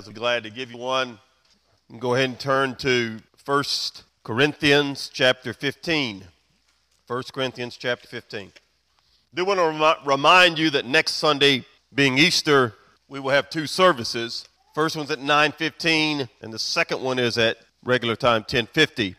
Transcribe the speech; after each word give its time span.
I 0.00 0.02
was 0.02 0.14
glad 0.14 0.44
to 0.44 0.50
give 0.50 0.70
you 0.70 0.78
one. 0.78 1.18
Go 1.98 2.14
ahead 2.14 2.30
and 2.30 2.40
turn 2.40 2.74
to 2.76 3.20
1 3.44 3.64
Corinthians 4.24 5.10
chapter 5.12 5.52
15. 5.52 6.24
1 7.06 7.22
Corinthians 7.34 7.76
chapter 7.76 8.08
15. 8.08 8.46
I 8.46 8.50
do 9.34 9.44
want 9.44 9.60
to 9.60 9.66
rem- 9.66 10.06
remind 10.06 10.58
you 10.58 10.70
that 10.70 10.86
next 10.86 11.16
Sunday, 11.16 11.66
being 11.94 12.16
Easter, 12.16 12.72
we 13.08 13.20
will 13.20 13.32
have 13.32 13.50
two 13.50 13.66
services. 13.66 14.46
First 14.74 14.96
one's 14.96 15.10
at 15.10 15.18
9:15 15.18 16.30
and 16.40 16.50
the 16.50 16.58
second 16.58 17.02
one 17.02 17.18
is 17.18 17.36
at 17.36 17.58
regular 17.84 18.16
time 18.16 18.44
10:50. 18.44 19.16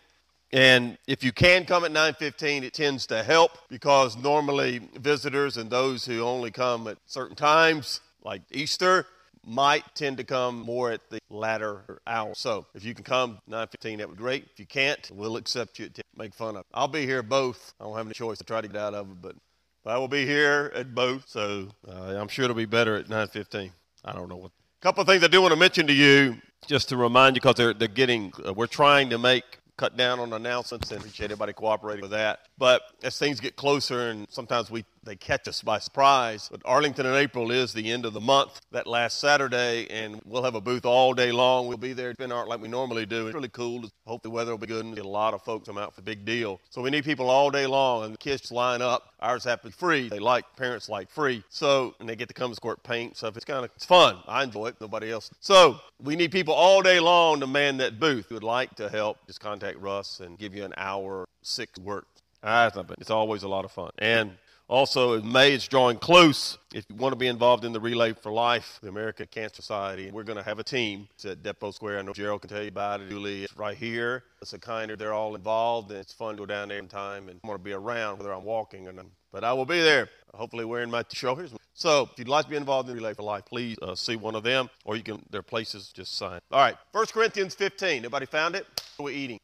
And 0.52 0.98
if 1.05 1.23
you 1.23 1.32
can 1.32 1.66
come 1.66 1.86
at 1.86 1.91
9:15, 1.91 2.63
it 2.63 2.73
tends 2.73 3.05
to 3.05 3.21
help 3.21 3.52
because 3.70 4.16
normally 4.16 4.79
visitors 4.95 5.57
and 5.57 5.70
those 5.70 6.05
who 6.05 6.21
only 6.21 6.50
come 6.50 6.88
at 6.88 6.98
certain 7.05 7.36
times, 7.36 8.02
like 8.23 8.41
Easter, 8.50 9.05
might 9.45 9.83
tend 9.95 10.17
to 10.17 10.23
come 10.23 10.59
more 10.59 10.91
at 10.91 11.01
the 11.09 11.19
latter 11.29 11.99
hour. 12.05 12.33
So 12.35 12.65
if 12.73 12.84
you 12.84 12.93
can 12.93 13.03
come 13.03 13.39
9:15, 13.49 13.97
that 13.97 14.07
would 14.07 14.17
be 14.17 14.21
great. 14.21 14.45
If 14.52 14.59
you 14.59 14.66
can't, 14.66 15.09
we'll 15.13 15.38
accept 15.38 15.79
you. 15.79 15.89
To 15.89 16.02
make 16.16 16.33
fun 16.33 16.55
of. 16.55 16.63
I'll 16.73 16.88
be 16.88 17.05
here 17.05 17.23
both. 17.23 17.73
I 17.80 17.85
don't 17.85 17.97
have 17.97 18.05
any 18.05 18.13
choice 18.13 18.38
to 18.38 18.43
try 18.43 18.61
to 18.61 18.67
get 18.67 18.77
out 18.77 18.93
of 18.93 19.09
it, 19.09 19.21
but, 19.21 19.35
but 19.83 19.91
I 19.91 19.97
will 19.97 20.07
be 20.07 20.25
here 20.25 20.71
at 20.75 20.93
both. 20.93 21.27
So 21.27 21.69
uh, 21.88 22.16
I'm 22.19 22.27
sure 22.27 22.45
it'll 22.45 22.55
be 22.55 22.66
better 22.66 22.95
at 22.95 23.07
9:15. 23.07 23.71
I 24.05 24.13
don't 24.13 24.30
know 24.30 24.38
what. 24.38 24.52
A 24.52 24.81
couple 24.81 25.02
of 25.02 25.07
things 25.07 25.23
I 25.23 25.27
do 25.27 25.41
want 25.41 25.53
to 25.53 25.59
mention 25.59 25.85
to 25.88 25.94
you, 25.94 26.38
just 26.67 26.89
to 26.89 26.97
remind 26.97 27.35
you, 27.35 27.41
because 27.41 27.55
they're 27.55 27.73
they're 27.73 27.88
getting. 27.88 28.33
Uh, 28.45 28.53
we're 28.53 28.67
trying 28.67 29.09
to 29.09 29.17
make 29.17 29.59
cut 29.77 29.97
down 29.97 30.19
on 30.19 30.31
announcements 30.33 30.91
and 30.91 30.99
appreciate 30.99 31.25
everybody 31.25 31.53
cooperating 31.53 32.03
with 32.03 32.11
that. 32.11 32.41
But 32.61 32.83
as 33.01 33.17
things 33.17 33.39
get 33.39 33.55
closer 33.55 34.09
and 34.09 34.27
sometimes 34.29 34.69
we 34.69 34.85
they 35.03 35.15
catch 35.15 35.47
us 35.47 35.63
by 35.63 35.79
surprise. 35.79 36.47
But 36.52 36.61
Arlington 36.63 37.07
in 37.07 37.15
April 37.15 37.49
is 37.49 37.73
the 37.73 37.91
end 37.91 38.05
of 38.05 38.13
the 38.13 38.21
month, 38.21 38.61
that 38.71 38.85
last 38.85 39.19
Saturday, 39.19 39.88
and 39.89 40.21
we'll 40.25 40.43
have 40.43 40.53
a 40.53 40.61
booth 40.61 40.85
all 40.85 41.16
day 41.16 41.31
long. 41.31 41.67
We'll 41.67 41.77
be 41.77 41.93
there 41.93 42.13
in 42.19 42.31
art 42.31 42.47
like 42.47 42.61
we 42.61 42.67
normally 42.67 43.07
do. 43.07 43.25
It's 43.25 43.33
really 43.33 43.49
cool. 43.49 43.89
Hope 44.05 44.21
the 44.21 44.29
weather 44.29 44.52
will 44.52 44.59
be 44.59 44.67
good 44.67 44.86
and 44.86 44.95
get 44.95 45.05
a 45.05 45.09
lot 45.09 45.33
of 45.33 45.41
folks 45.41 45.67
come 45.67 45.80
out 45.80 45.95
for 45.95 46.02
a 46.02 46.03
big 46.03 46.23
deal. 46.23 46.59
So 46.69 46.83
we 46.83 46.91
need 46.91 47.03
people 47.03 47.31
all 47.31 47.49
day 47.49 47.66
long, 47.66 48.05
and 48.05 48.13
the 48.13 48.17
kids 48.19 48.52
line 48.52 48.83
up. 48.83 49.16
Ours 49.21 49.47
be 49.64 49.71
free. 49.71 50.08
They 50.09 50.19
like 50.19 50.45
parents 50.55 50.88
like 50.88 51.09
free. 51.09 51.43
So 51.49 51.95
and 51.99 52.08
they 52.08 52.16
get 52.16 52.27
to 52.27 52.36
come 52.36 52.52
and 52.52 52.55
squirt 52.55 52.83
paint 52.83 53.17
stuff. 53.17 53.36
It's 53.36 53.45
kind 53.45 53.66
of 53.66 53.71
it's 53.75 53.86
fun. 53.86 54.17
I 54.27 54.43
enjoy 54.43 54.67
it. 54.67 54.75
Nobody 54.80 55.11
else. 55.11 55.31
So 55.39 55.80
we 55.99 56.16
need 56.16 56.31
people 56.31 56.53
all 56.53 56.83
day 56.83 56.99
long 56.99 57.39
to 57.39 57.47
man 57.47 57.77
that 57.77 57.99
booth. 57.99 58.27
Who 58.30 58.36
would 58.36 58.43
like 58.43 58.75
to 58.75 58.88
help? 58.88 59.17
Just 59.25 59.39
contact 59.39 59.80
Russ 59.80 60.19
and 60.19 60.38
give 60.38 60.53
you 60.53 60.64
an 60.64 60.73
hour 60.77 61.27
six 61.43 61.80
work. 61.80 62.05
It's 62.44 63.09
always 63.09 63.44
a 63.44 63.47
lot 63.47 63.66
of 63.66 63.72
fun. 63.72 63.92
And 63.97 64.31
also, 64.72 65.14
in 65.14 65.30
May, 65.30 65.52
it's 65.53 65.67
drawing 65.67 65.97
close. 65.97 66.58
If 66.73 66.86
you 66.89 66.95
want 66.95 67.11
to 67.11 67.17
be 67.17 67.28
involved 67.28 67.66
in 67.66 67.73
the 67.73 67.80
Relay 67.81 68.14
for 68.14 68.31
Life, 68.31 68.80
the 68.81 68.88
American 68.88 69.28
Cancer 69.30 69.58
Society, 69.58 70.09
we're 70.11 70.23
going 70.23 70.38
to 70.38 70.44
have 70.44 70.59
a 70.59 70.64
team. 70.64 71.09
It's 71.16 71.25
at 71.25 71.44
Depot 71.44 71.72
Square. 71.72 72.00
I 72.00 72.02
know 72.03 72.14
Gerald 72.14 72.39
can 72.39 72.50
tell 72.50 72.61
you 72.61 72.70
about 72.70 73.02
it. 73.02 73.09
Julie, 73.09 73.44
it's 73.44 73.58
right 73.58 73.75
here. 73.75 74.23
It's 74.42 74.53
a 74.53 74.59
kind 74.59 74.89
of, 74.89 74.98
they're 74.98 75.11
all 75.11 75.36
involved, 75.36 75.92
and 75.92 76.00
it's 76.00 76.14
fun 76.14 76.36
to 76.36 76.44
go 76.44 76.45
down 76.45 76.70
there 76.70 76.80
in 76.80 76.88
time. 76.88 77.28
And 77.28 77.42
I 77.44 77.48
want 77.50 77.59
to 77.59 77.64
be 77.64 77.73
around, 77.73 78.20
whether 78.20 78.31
I'm 78.31 78.45
walking 78.45 78.88
or 78.88 78.94
not. 78.94 79.08
But 79.33 79.44
I 79.44 79.52
will 79.52 79.66
be 79.66 79.81
there, 79.81 80.08
hopefully 80.33 80.64
wearing 80.64 80.89
my 80.89 81.03
shoulders. 81.11 81.53
So 81.73 82.03
if 82.03 82.17
you'd 82.17 82.30
like 82.30 82.45
to 82.45 82.52
be 82.52 82.55
involved 82.55 82.89
in 82.89 82.95
Relay 82.95 83.14
for 83.14 83.23
Life, 83.23 83.44
please 83.45 83.78
uh, 83.81 83.95
see 83.95 84.16
one 84.16 84.36
of 84.36 84.44
them, 84.44 84.70
or 84.86 84.95
you 84.95 85.03
can, 85.03 85.22
their 85.30 85.44
places, 85.44 85.92
just 85.94 86.17
sign. 86.17 86.39
All 86.50 86.59
right, 86.59 86.78
1 86.94 87.05
Corinthians 87.08 87.55
15. 87.55 87.98
Everybody 87.98 88.26
found 88.26 88.55
it? 88.55 88.66
Are 88.98 89.09
eating? 89.09 89.39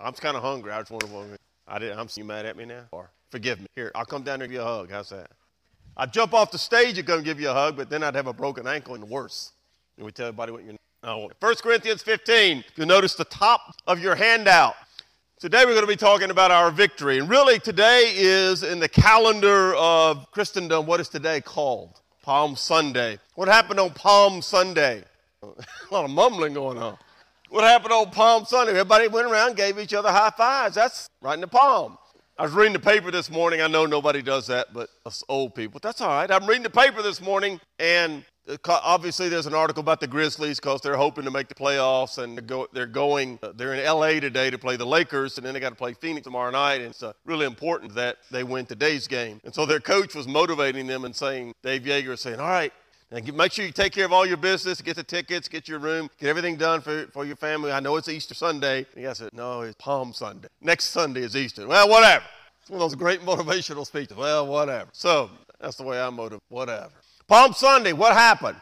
I'm 0.00 0.14
kind 0.14 0.34
of 0.34 0.42
hungry. 0.42 0.72
I 0.72 0.80
just 0.80 0.90
want 0.90 1.02
to. 1.02 1.38
I 1.70 1.78
did. 1.78 1.92
I'm. 1.92 2.08
You 2.16 2.24
mad 2.24 2.46
at 2.46 2.56
me 2.56 2.64
now? 2.64 2.82
Or 2.90 3.10
forgive 3.30 3.60
me. 3.60 3.66
Here, 3.76 3.92
I'll 3.94 4.04
come 4.04 4.22
down 4.22 4.42
and 4.42 4.50
give 4.50 4.60
you 4.60 4.60
a 4.60 4.64
hug. 4.64 4.90
How's 4.90 5.10
that? 5.10 5.30
I'd 5.96 6.12
jump 6.12 6.34
off 6.34 6.50
the 6.50 6.58
stage 6.58 6.98
and 6.98 7.06
come 7.06 7.22
give 7.22 7.40
you 7.40 7.48
a 7.48 7.54
hug, 7.54 7.76
but 7.76 7.88
then 7.88 8.02
I'd 8.02 8.16
have 8.16 8.26
a 8.26 8.32
broken 8.32 8.66
ankle 8.66 8.96
and 8.96 9.08
worse. 9.08 9.52
And 9.96 10.04
we 10.04 10.10
tell 10.10 10.26
everybody 10.26 10.50
what 10.50 10.64
you're. 10.64 10.74
Oh, 11.04 11.30
1 11.38 11.54
Corinthians 11.62 12.02
15. 12.02 12.64
You'll 12.76 12.86
notice 12.86 13.14
the 13.14 13.24
top 13.24 13.74
of 13.86 14.00
your 14.00 14.16
handout. 14.16 14.74
Today 15.38 15.64
we're 15.64 15.72
going 15.72 15.82
to 15.82 15.86
be 15.86 15.96
talking 15.96 16.30
about 16.30 16.50
our 16.50 16.70
victory. 16.70 17.18
And 17.18 17.30
really, 17.30 17.58
today 17.58 18.12
is 18.16 18.62
in 18.62 18.80
the 18.80 18.88
calendar 18.88 19.74
of 19.76 20.30
Christendom, 20.32 20.84
what 20.84 21.00
is 21.00 21.08
today 21.08 21.40
called? 21.40 22.00
Palm 22.22 22.56
Sunday. 22.56 23.18
What 23.36 23.48
happened 23.48 23.80
on 23.80 23.90
Palm 23.90 24.42
Sunday? 24.42 25.04
a 25.42 25.46
lot 25.90 26.04
of 26.04 26.10
mumbling 26.10 26.52
going 26.52 26.76
on. 26.76 26.98
What 27.50 27.64
happened 27.64 27.92
on 27.92 28.12
Palm 28.12 28.44
Sunday? 28.44 28.70
Everybody 28.70 29.08
went 29.08 29.26
around, 29.26 29.56
gave 29.56 29.76
each 29.80 29.92
other 29.92 30.12
high 30.12 30.30
fives. 30.30 30.76
That's 30.76 31.10
right 31.20 31.34
in 31.34 31.40
the 31.40 31.48
palm. 31.48 31.98
I 32.38 32.44
was 32.44 32.52
reading 32.52 32.72
the 32.72 32.78
paper 32.78 33.10
this 33.10 33.28
morning. 33.28 33.60
I 33.60 33.66
know 33.66 33.86
nobody 33.86 34.22
does 34.22 34.46
that, 34.46 34.72
but 34.72 34.88
us 35.04 35.24
old 35.28 35.56
people. 35.56 35.80
That's 35.82 36.00
all 36.00 36.10
right. 36.10 36.30
I'm 36.30 36.46
reading 36.46 36.62
the 36.62 36.70
paper 36.70 37.02
this 37.02 37.20
morning, 37.20 37.60
and 37.80 38.24
obviously 38.68 39.28
there's 39.28 39.46
an 39.46 39.54
article 39.54 39.80
about 39.80 39.98
the 39.98 40.06
Grizzlies 40.06 40.60
because 40.60 40.80
they're 40.80 40.96
hoping 40.96 41.24
to 41.24 41.32
make 41.32 41.48
the 41.48 41.56
playoffs, 41.56 42.18
and 42.22 42.36
they're, 42.36 42.44
go, 42.44 42.68
they're 42.72 42.86
going. 42.86 43.40
Uh, 43.42 43.50
they're 43.56 43.74
in 43.74 43.80
L.A. 43.80 44.20
today 44.20 44.48
to 44.50 44.56
play 44.56 44.76
the 44.76 44.86
Lakers, 44.86 45.36
and 45.36 45.44
then 45.44 45.52
they 45.52 45.58
got 45.58 45.70
to 45.70 45.74
play 45.74 45.92
Phoenix 45.92 46.22
tomorrow 46.22 46.52
night. 46.52 46.76
And 46.76 46.90
it's 46.90 47.02
uh, 47.02 47.14
really 47.26 47.46
important 47.46 47.96
that 47.96 48.18
they 48.30 48.44
win 48.44 48.64
today's 48.64 49.08
game. 49.08 49.40
And 49.42 49.52
so 49.52 49.66
their 49.66 49.80
coach 49.80 50.14
was 50.14 50.28
motivating 50.28 50.86
them 50.86 51.04
and 51.04 51.16
saying, 51.16 51.52
Dave 51.64 51.82
Joerger 51.82 52.12
is 52.12 52.20
saying, 52.20 52.38
"All 52.38 52.46
right, 52.46 52.72
make 53.10 53.52
sure 53.52 53.64
you 53.64 53.72
take 53.72 53.92
care 53.92 54.04
of 54.04 54.12
all 54.12 54.24
your 54.24 54.36
business, 54.36 54.80
get 54.80 54.96
the 54.96 55.02
tickets, 55.02 55.48
get 55.48 55.68
your 55.68 55.80
room, 55.80 56.08
get 56.18 56.28
everything 56.28 56.56
done 56.56 56.80
for, 56.80 57.06
for 57.12 57.24
your 57.24 57.36
family. 57.36 57.72
I 57.72 57.80
know 57.80 57.96
it's 57.96 58.08
Easter 58.08 58.34
Sunday. 58.34 58.86
And 58.94 59.06
I 59.06 59.12
said, 59.14 59.30
no, 59.32 59.62
it's 59.62 59.74
Palm 59.78 60.12
Sunday. 60.12 60.48
Next 60.60 60.86
Sunday 60.86 61.22
is 61.22 61.36
Easter. 61.36 61.66
Well, 61.66 61.88
whatever. 61.88 62.24
It's 62.60 62.70
one 62.70 62.80
of 62.80 62.88
those 62.88 62.94
great 62.94 63.20
motivational 63.22 63.84
speeches. 63.84 64.16
Well, 64.16 64.46
whatever. 64.46 64.88
So 64.92 65.30
that's 65.60 65.76
the 65.76 65.82
way 65.82 66.00
I 66.00 66.08
motivate. 66.10 66.42
Whatever. 66.48 66.90
Palm 67.26 67.52
Sunday, 67.52 67.92
what 67.92 68.12
happened? 68.12 68.60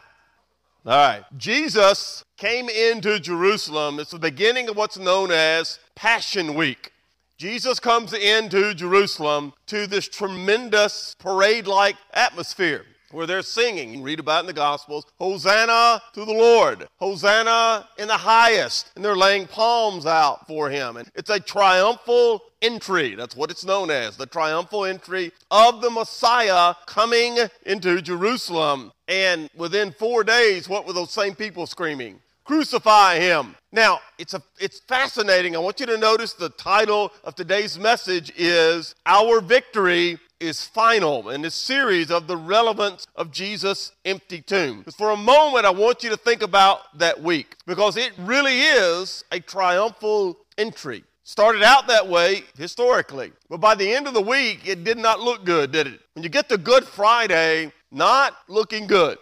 All 0.85 0.97
right. 0.97 1.23
Jesus 1.37 2.23
came 2.37 2.69
into 2.69 3.19
Jerusalem. 3.19 3.99
It's 3.99 4.11
the 4.11 4.19
beginning 4.19 4.67
of 4.69 4.75
what's 4.75 4.97
known 4.97 5.29
as 5.31 5.77
Passion 5.95 6.55
Week. 6.55 6.91
Jesus 7.37 7.79
comes 7.79 8.13
into 8.13 8.73
Jerusalem 8.73 9.53
to 9.67 9.85
this 9.85 10.07
tremendous 10.07 11.15
parade 11.19 11.67
like 11.67 11.95
atmosphere 12.13 12.85
where 13.11 13.25
they're 13.25 13.41
singing. 13.41 13.93
You 13.93 14.01
read 14.01 14.19
about 14.19 14.41
in 14.41 14.45
the 14.47 14.53
Gospels, 14.53 15.05
Hosanna 15.17 16.01
to 16.13 16.25
the 16.25 16.33
Lord, 16.33 16.87
Hosanna 16.97 17.87
in 17.97 18.07
the 18.07 18.17
highest. 18.17 18.91
And 18.95 19.03
they're 19.03 19.15
laying 19.15 19.47
palms 19.47 20.05
out 20.05 20.47
for 20.47 20.69
him. 20.69 20.97
And 20.97 21.09
it's 21.15 21.29
a 21.29 21.39
triumphal 21.39 22.41
entry. 22.61 23.15
That's 23.15 23.35
what 23.35 23.51
it's 23.51 23.65
known 23.65 23.89
as 23.89 24.17
the 24.17 24.25
triumphal 24.25 24.85
entry 24.85 25.31
of 25.51 25.81
the 25.81 25.89
Messiah 25.89 26.75
coming 26.85 27.37
into 27.65 28.01
Jerusalem. 28.01 28.91
And 29.07 29.49
within 29.55 29.91
four 29.91 30.23
days, 30.23 30.69
what 30.69 30.85
were 30.85 30.93
those 30.93 31.11
same 31.11 31.35
people 31.35 31.65
screaming? 31.65 32.19
Crucify 32.43 33.19
him. 33.19 33.55
Now, 33.71 33.99
it's, 34.17 34.33
a, 34.33 34.41
it's 34.59 34.79
fascinating. 34.79 35.55
I 35.55 35.59
want 35.59 35.79
you 35.79 35.85
to 35.85 35.97
notice 35.97 36.33
the 36.33 36.49
title 36.49 37.11
of 37.23 37.35
today's 37.35 37.77
message 37.77 38.31
is 38.35 38.95
Our 39.05 39.39
Victory 39.39 40.17
is 40.39 40.65
final 40.65 41.29
in 41.29 41.41
this 41.41 41.55
series 41.55 42.11
of 42.11 42.27
the 42.27 42.37
relevance 42.37 43.05
of 43.15 43.31
Jesus' 43.31 43.91
empty 44.05 44.41
tomb. 44.41 44.83
For 44.97 45.11
a 45.11 45.17
moment, 45.17 45.65
I 45.65 45.69
want 45.69 46.03
you 46.03 46.09
to 46.09 46.17
think 46.17 46.41
about 46.41 46.97
that 46.97 47.21
week 47.21 47.55
because 47.65 47.97
it 47.97 48.11
really 48.17 48.61
is 48.61 49.23
a 49.31 49.39
triumphal 49.39 50.37
entry. 50.57 51.03
Started 51.23 51.61
out 51.61 51.87
that 51.87 52.07
way 52.07 52.43
historically, 52.57 53.31
but 53.49 53.59
by 53.59 53.75
the 53.75 53.91
end 53.91 54.07
of 54.07 54.13
the 54.13 54.21
week, 54.21 54.67
it 54.67 54.83
did 54.83 54.97
not 54.97 55.19
look 55.19 55.45
good, 55.45 55.71
did 55.71 55.85
it? 55.85 55.99
When 56.13 56.23
you 56.23 56.29
get 56.29 56.49
to 56.49 56.57
Good 56.57 56.85
Friday, 56.85 57.71
not 57.91 58.35
looking 58.47 58.87
good. 58.87 59.17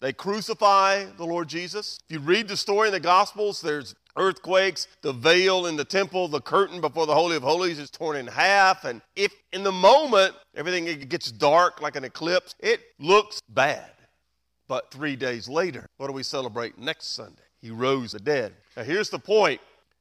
They 0.00 0.12
crucify 0.12 1.06
the 1.16 1.24
Lord 1.24 1.48
Jesus. 1.48 1.98
If 2.08 2.12
you 2.12 2.20
read 2.20 2.46
the 2.46 2.56
story 2.56 2.88
in 2.88 2.94
the 2.94 3.00
Gospels, 3.00 3.60
there's 3.60 3.96
earthquakes, 4.18 4.88
the 5.02 5.12
veil 5.12 5.66
in 5.66 5.76
the 5.76 5.84
temple, 5.84 6.28
the 6.28 6.40
curtain 6.40 6.80
before 6.80 7.06
the 7.06 7.14
Holy 7.14 7.36
of 7.36 7.42
Holies 7.42 7.78
is 7.78 7.90
torn 7.90 8.16
in 8.16 8.26
half. 8.26 8.84
And 8.84 9.00
if 9.16 9.32
in 9.52 9.62
the 9.62 9.72
moment 9.72 10.34
everything 10.54 10.84
gets 11.08 11.30
dark 11.30 11.80
like 11.80 11.96
an 11.96 12.04
eclipse, 12.04 12.54
it 12.60 12.80
looks 12.98 13.40
bad. 13.48 13.90
But 14.68 14.90
three 14.90 15.16
days 15.16 15.48
later, 15.48 15.88
what 15.96 16.08
do 16.08 16.12
we 16.12 16.22
celebrate 16.22 16.78
next 16.78 17.14
Sunday? 17.14 17.42
He 17.60 17.70
rose 17.70 18.12
the 18.12 18.20
dead. 18.20 18.52
Now 18.76 18.82
here's 18.82 19.10
the 19.10 19.18
point 19.18 19.60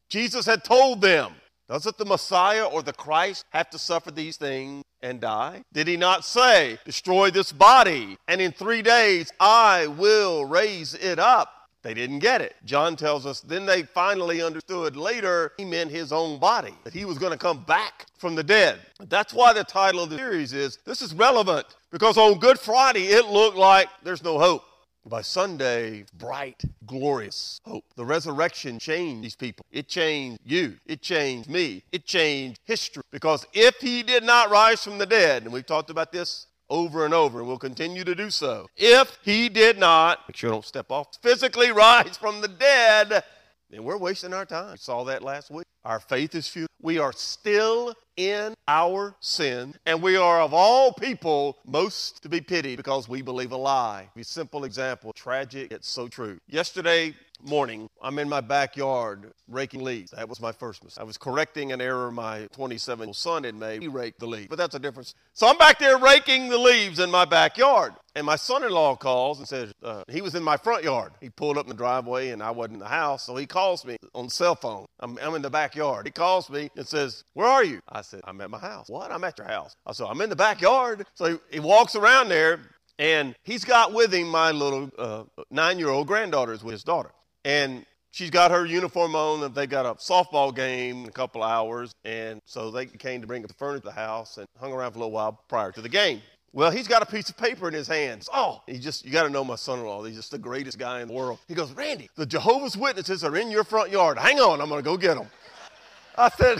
Jesus 0.09 0.45
had 0.45 0.63
told 0.63 1.01
them, 1.01 1.33
doesn't 1.68 1.97
the 1.97 2.06
Messiah 2.06 2.65
or 2.65 2.81
the 2.81 2.94
Christ 2.94 3.45
have 3.50 3.69
to 3.71 3.80
suffer 3.80 4.12
these 4.12 4.38
things 4.38 4.83
and 5.01 5.19
die? 5.19 5.63
Did 5.74 5.88
he 5.88 5.97
not 5.97 6.24
say, 6.24 6.77
Destroy 6.86 7.30
this 7.30 7.51
body, 7.51 8.18
and 8.27 8.39
in 8.39 8.51
three 8.51 8.81
days 8.81 9.31
I 9.39 9.88
will 9.88 10.45
raise 10.45 10.94
it 10.94 11.19
up? 11.19 11.51
They 11.88 11.94
didn't 11.94 12.19
get 12.19 12.42
it. 12.42 12.57
John 12.66 12.98
tells 12.98 13.25
us, 13.25 13.39
then 13.39 13.66
they 13.66 13.84
finally 13.84 14.42
understood 14.42 14.98
later 14.98 15.54
he 15.57 15.63
meant 15.63 15.89
his 15.89 16.12
own 16.12 16.38
body, 16.38 16.74
that 16.84 16.92
he 16.92 17.06
was 17.06 17.18
going 17.18 17.31
to 17.31 17.38
come 17.38 17.63
back 17.63 18.07
from 18.18 18.36
the 18.36 18.44
dead. 18.44 18.80
That's 19.00 19.34
why 19.34 19.54
the 19.54 19.63
title 19.63 20.04
of 20.04 20.10
the 20.10 20.18
series 20.18 20.51
is 20.51 20.80
This 20.84 21.01
is 21.01 21.13
relevant, 21.13 21.66
because 21.89 22.18
on 22.18 22.39
Good 22.39 22.60
Friday 22.60 23.06
it 23.06 23.28
looked 23.28 23.56
like 23.56 23.88
there's 24.04 24.22
no 24.22 24.38
hope. 24.38 24.66
By 25.06 25.22
Sunday, 25.22 26.04
bright, 26.18 26.62
glorious 26.86 27.62
hope. 27.63 27.86
The 27.95 28.04
resurrection 28.04 28.80
changed 28.80 29.24
these 29.24 29.38
people. 29.38 29.66
It 29.72 29.88
changed 29.88 30.42
you. 30.44 30.75
It 30.88 31.01
changed 31.01 31.50
me. 31.50 31.83
It 31.94 32.04
changed 32.04 32.60
history. 32.66 33.04
Because 33.13 33.48
if 33.54 33.78
he 33.78 34.04
did 34.04 34.25
not 34.25 34.50
rise 34.50 34.83
from 34.83 34.98
the 34.98 35.06
dead, 35.06 35.44
and 35.44 35.54
we've 35.54 35.66
talked 35.66 35.90
about 35.90 36.12
this 36.12 36.48
over 36.69 37.06
and 37.06 37.14
over, 37.14 37.40
and 37.40 37.48
will 37.48 37.58
continue 37.58 38.04
to 38.04 38.16
do 38.16 38.30
so. 38.30 38.68
If 38.75 39.18
he 39.24 39.50
did 39.50 39.78
not, 39.78 40.28
make 40.28 40.36
sure 40.36 40.52
don't 40.52 40.66
step 40.66 40.92
off, 40.92 41.08
physically 41.22 41.72
rise 41.72 42.18
from 42.18 42.42
the 42.42 42.48
dead, 42.48 43.24
then 43.69 43.84
we're 43.84 43.98
wasting 43.98 44.34
our 44.34 44.46
time. 44.46 44.72
We 44.72 44.78
saw 44.78 45.04
that 45.06 45.24
last 45.24 45.52
week. 45.52 45.66
Our 45.84 46.00
faith 46.00 46.36
is 46.36 46.48
futile. 46.48 46.68
We 46.81 47.00
are 47.00 47.14
still 47.14 47.94
in 48.18 48.56
our 48.68 49.16
sin, 49.19 49.75
and 49.86 50.02
we 50.02 50.18
are 50.18 50.42
of 50.42 50.54
all 50.54 50.92
people 50.92 51.58
most 51.66 52.22
to 52.24 52.30
be 52.30 52.42
pitied 52.42 52.78
because 52.78 53.08
we 53.08 53.22
believe 53.22 53.52
a 53.52 53.58
lie. 53.58 54.10
A 54.16 54.24
simple 54.24 54.64
example, 54.64 55.14
tragic, 55.14 55.72
it's 55.72 55.90
so 55.90 56.08
true. 56.08 56.40
Yesterday, 56.48 57.16
morning, 57.44 57.89
I'm 58.01 58.19
in 58.19 58.30
my 58.30 58.42
backyard 58.42 59.31
raking 59.48 59.84
leaves. 59.84 60.12
That 60.12 60.28
was 60.28 60.42
my 60.42 60.51
first 60.51 60.84
mistake. 60.84 61.01
I 61.01 61.06
was 61.06 61.18
correcting 61.18 61.72
an 61.72 61.81
error 61.81 62.12
my 62.12 62.48
27 62.54 63.00
year 63.00 63.07
old 63.07 63.16
son 63.16 63.44
had 63.44 63.56
made. 63.56 63.81
He 63.81 63.88
raked 63.88 64.19
the 64.19 64.28
leaves, 64.28 64.48
but 64.48 64.57
that's 64.57 64.75
a 64.75 64.80
difference. 64.80 65.13
So 65.34 65.48
I'm 65.48 65.57
back 65.57 65.80
there 65.80 65.98
raking 65.98 66.50
the 66.50 66.57
leaves 66.57 67.00
in 67.00 67.10
my 67.12 67.25
backyard. 67.25 67.94
And 68.16 68.25
my 68.25 68.36
son 68.36 68.63
in 68.63 68.72
law 68.72 68.95
calls 68.95 69.38
and 69.38 69.48
says, 69.48 69.72
uh, 69.84 70.04
he 70.10 70.22
was 70.22 70.34
in 70.34 70.42
my 70.42 70.57
front 70.57 70.84
yard. 70.84 71.13
He 71.22 71.30
pulled 71.30 71.57
up 71.57 71.66
in 71.66 71.69
the 71.69 71.75
driveway 71.75 72.30
and 72.30 72.42
I 72.42 72.50
wasn't 72.50 72.75
in 72.75 72.80
the 72.80 72.88
house. 72.88 73.24
So 73.24 73.36
he 73.36 73.45
calls 73.45 73.86
me 73.86 73.98
on 74.16 74.25
the 74.25 74.31
cell 74.31 74.56
phone. 74.56 74.88
I'm, 75.00 75.19
I'm 75.22 75.36
in 75.36 75.44
the 75.44 75.51
backyard. 75.51 76.07
He 76.07 76.12
calls 76.12 76.50
me 76.50 76.72
and 76.75 76.88
says, 76.88 77.24
Where 77.33 77.48
are 77.48 77.63
you? 77.63 77.80
I 77.88 78.01
said, 78.01 78.22
I'm 78.24 78.42
at 78.42 78.50
my 78.50 78.57
house. 78.57 78.90
What? 78.90 79.12
I'm 79.12 79.24
at 79.24 79.38
your 79.38 79.48
house. 79.48 79.75
I 79.86 79.92
said, 79.92 80.07
I'm 80.07 80.19
in 80.22 80.31
the 80.31 80.36
backyard. 80.36 81.06
So 81.13 81.25
he, 81.25 81.38
he 81.51 81.60
walks 81.60 81.95
around 81.95 82.30
there 82.30 82.60
and 83.00 83.36
he's 83.44 83.63
got 83.63 83.94
with 83.94 84.13
him 84.13 84.28
my 84.28 84.51
little 84.51 84.90
uh, 84.98 85.24
nine 85.51 85.78
year 85.78 85.90
old 85.90 86.07
granddaughter, 86.07 86.54
with 86.54 86.72
his 86.72 86.83
daughter. 86.83 87.12
And 87.45 87.86
she's 88.12 88.30
got 88.30 88.51
her 88.51 88.66
uniform 88.66 89.16
on 89.16 89.44
and 89.44 89.54
they 89.54 89.68
got 89.68 89.86
a 89.86 89.94
softball 89.95 90.56
game 90.56 91.04
in 91.04 91.10
a 91.10 91.12
couple 91.12 91.44
hours. 91.44 91.94
And 92.04 92.42
so 92.45 92.72
they 92.72 92.86
came 92.86 93.22
to 93.22 93.28
bring 93.28 93.44
up 93.44 93.48
the 93.48 93.54
furniture 93.54 93.81
to 93.81 93.86
the 93.86 93.92
house 93.92 94.38
and 94.38 94.48
hung 94.60 94.74
around 94.74 94.92
for 94.92 94.98
a 94.98 95.01
little 95.01 95.12
while 95.12 95.39
prior 95.48 95.72
to 95.72 95.81
the 95.81 95.89
game. 95.89 96.22
Well 96.54 96.72
he's 96.72 96.88
got 96.88 97.04
a 97.04 97.06
piece 97.06 97.30
of 97.30 97.38
paper 97.38 97.68
in 97.68 97.74
his 97.74 97.88
hands. 97.88 98.28
Oh 98.34 98.62
he 98.66 98.80
just 98.80 99.06
you 99.06 99.12
got 99.12 99.24
to 99.24 99.30
know 99.30 99.44
my 99.44 99.56
son-in-law. 99.56 100.04
He's 100.06 100.16
just 100.16 100.31
the 100.31 100.39
greatest 100.39 100.80
guy 100.80 101.01
in 101.01 101.10
the 101.10 101.13
world. 101.13 101.39
He 101.48 101.54
goes 101.54 101.72
randy 101.74 102.10
the 102.16 102.25
jehovah's 102.25 102.75
witnesses 102.75 103.24
are 103.24 103.36
in 103.38 103.51
your 103.51 103.63
front 103.63 103.92
yard. 103.92 104.18
Hang 104.18 104.40
on 104.40 104.60
i'm 104.62 104.69
going 104.69 104.81
to 104.81 104.86
go 104.86 104.98
get 104.98 105.16
them 105.16 105.28
i 106.18 106.30
said 106.30 106.57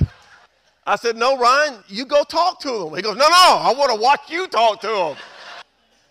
i 0.86 0.96
said 0.96 1.16
no 1.16 1.38
ryan 1.38 1.80
you 1.88 2.06
go 2.06 2.24
talk 2.24 2.60
to 2.60 2.70
them 2.70 2.96
he 2.96 3.02
goes 3.02 3.16
no 3.16 3.28
no 3.28 3.58
i 3.60 3.74
want 3.76 3.92
to 3.92 4.00
watch 4.00 4.30
you 4.30 4.48
talk 4.48 4.80
to 4.82 4.88
them 4.88 5.16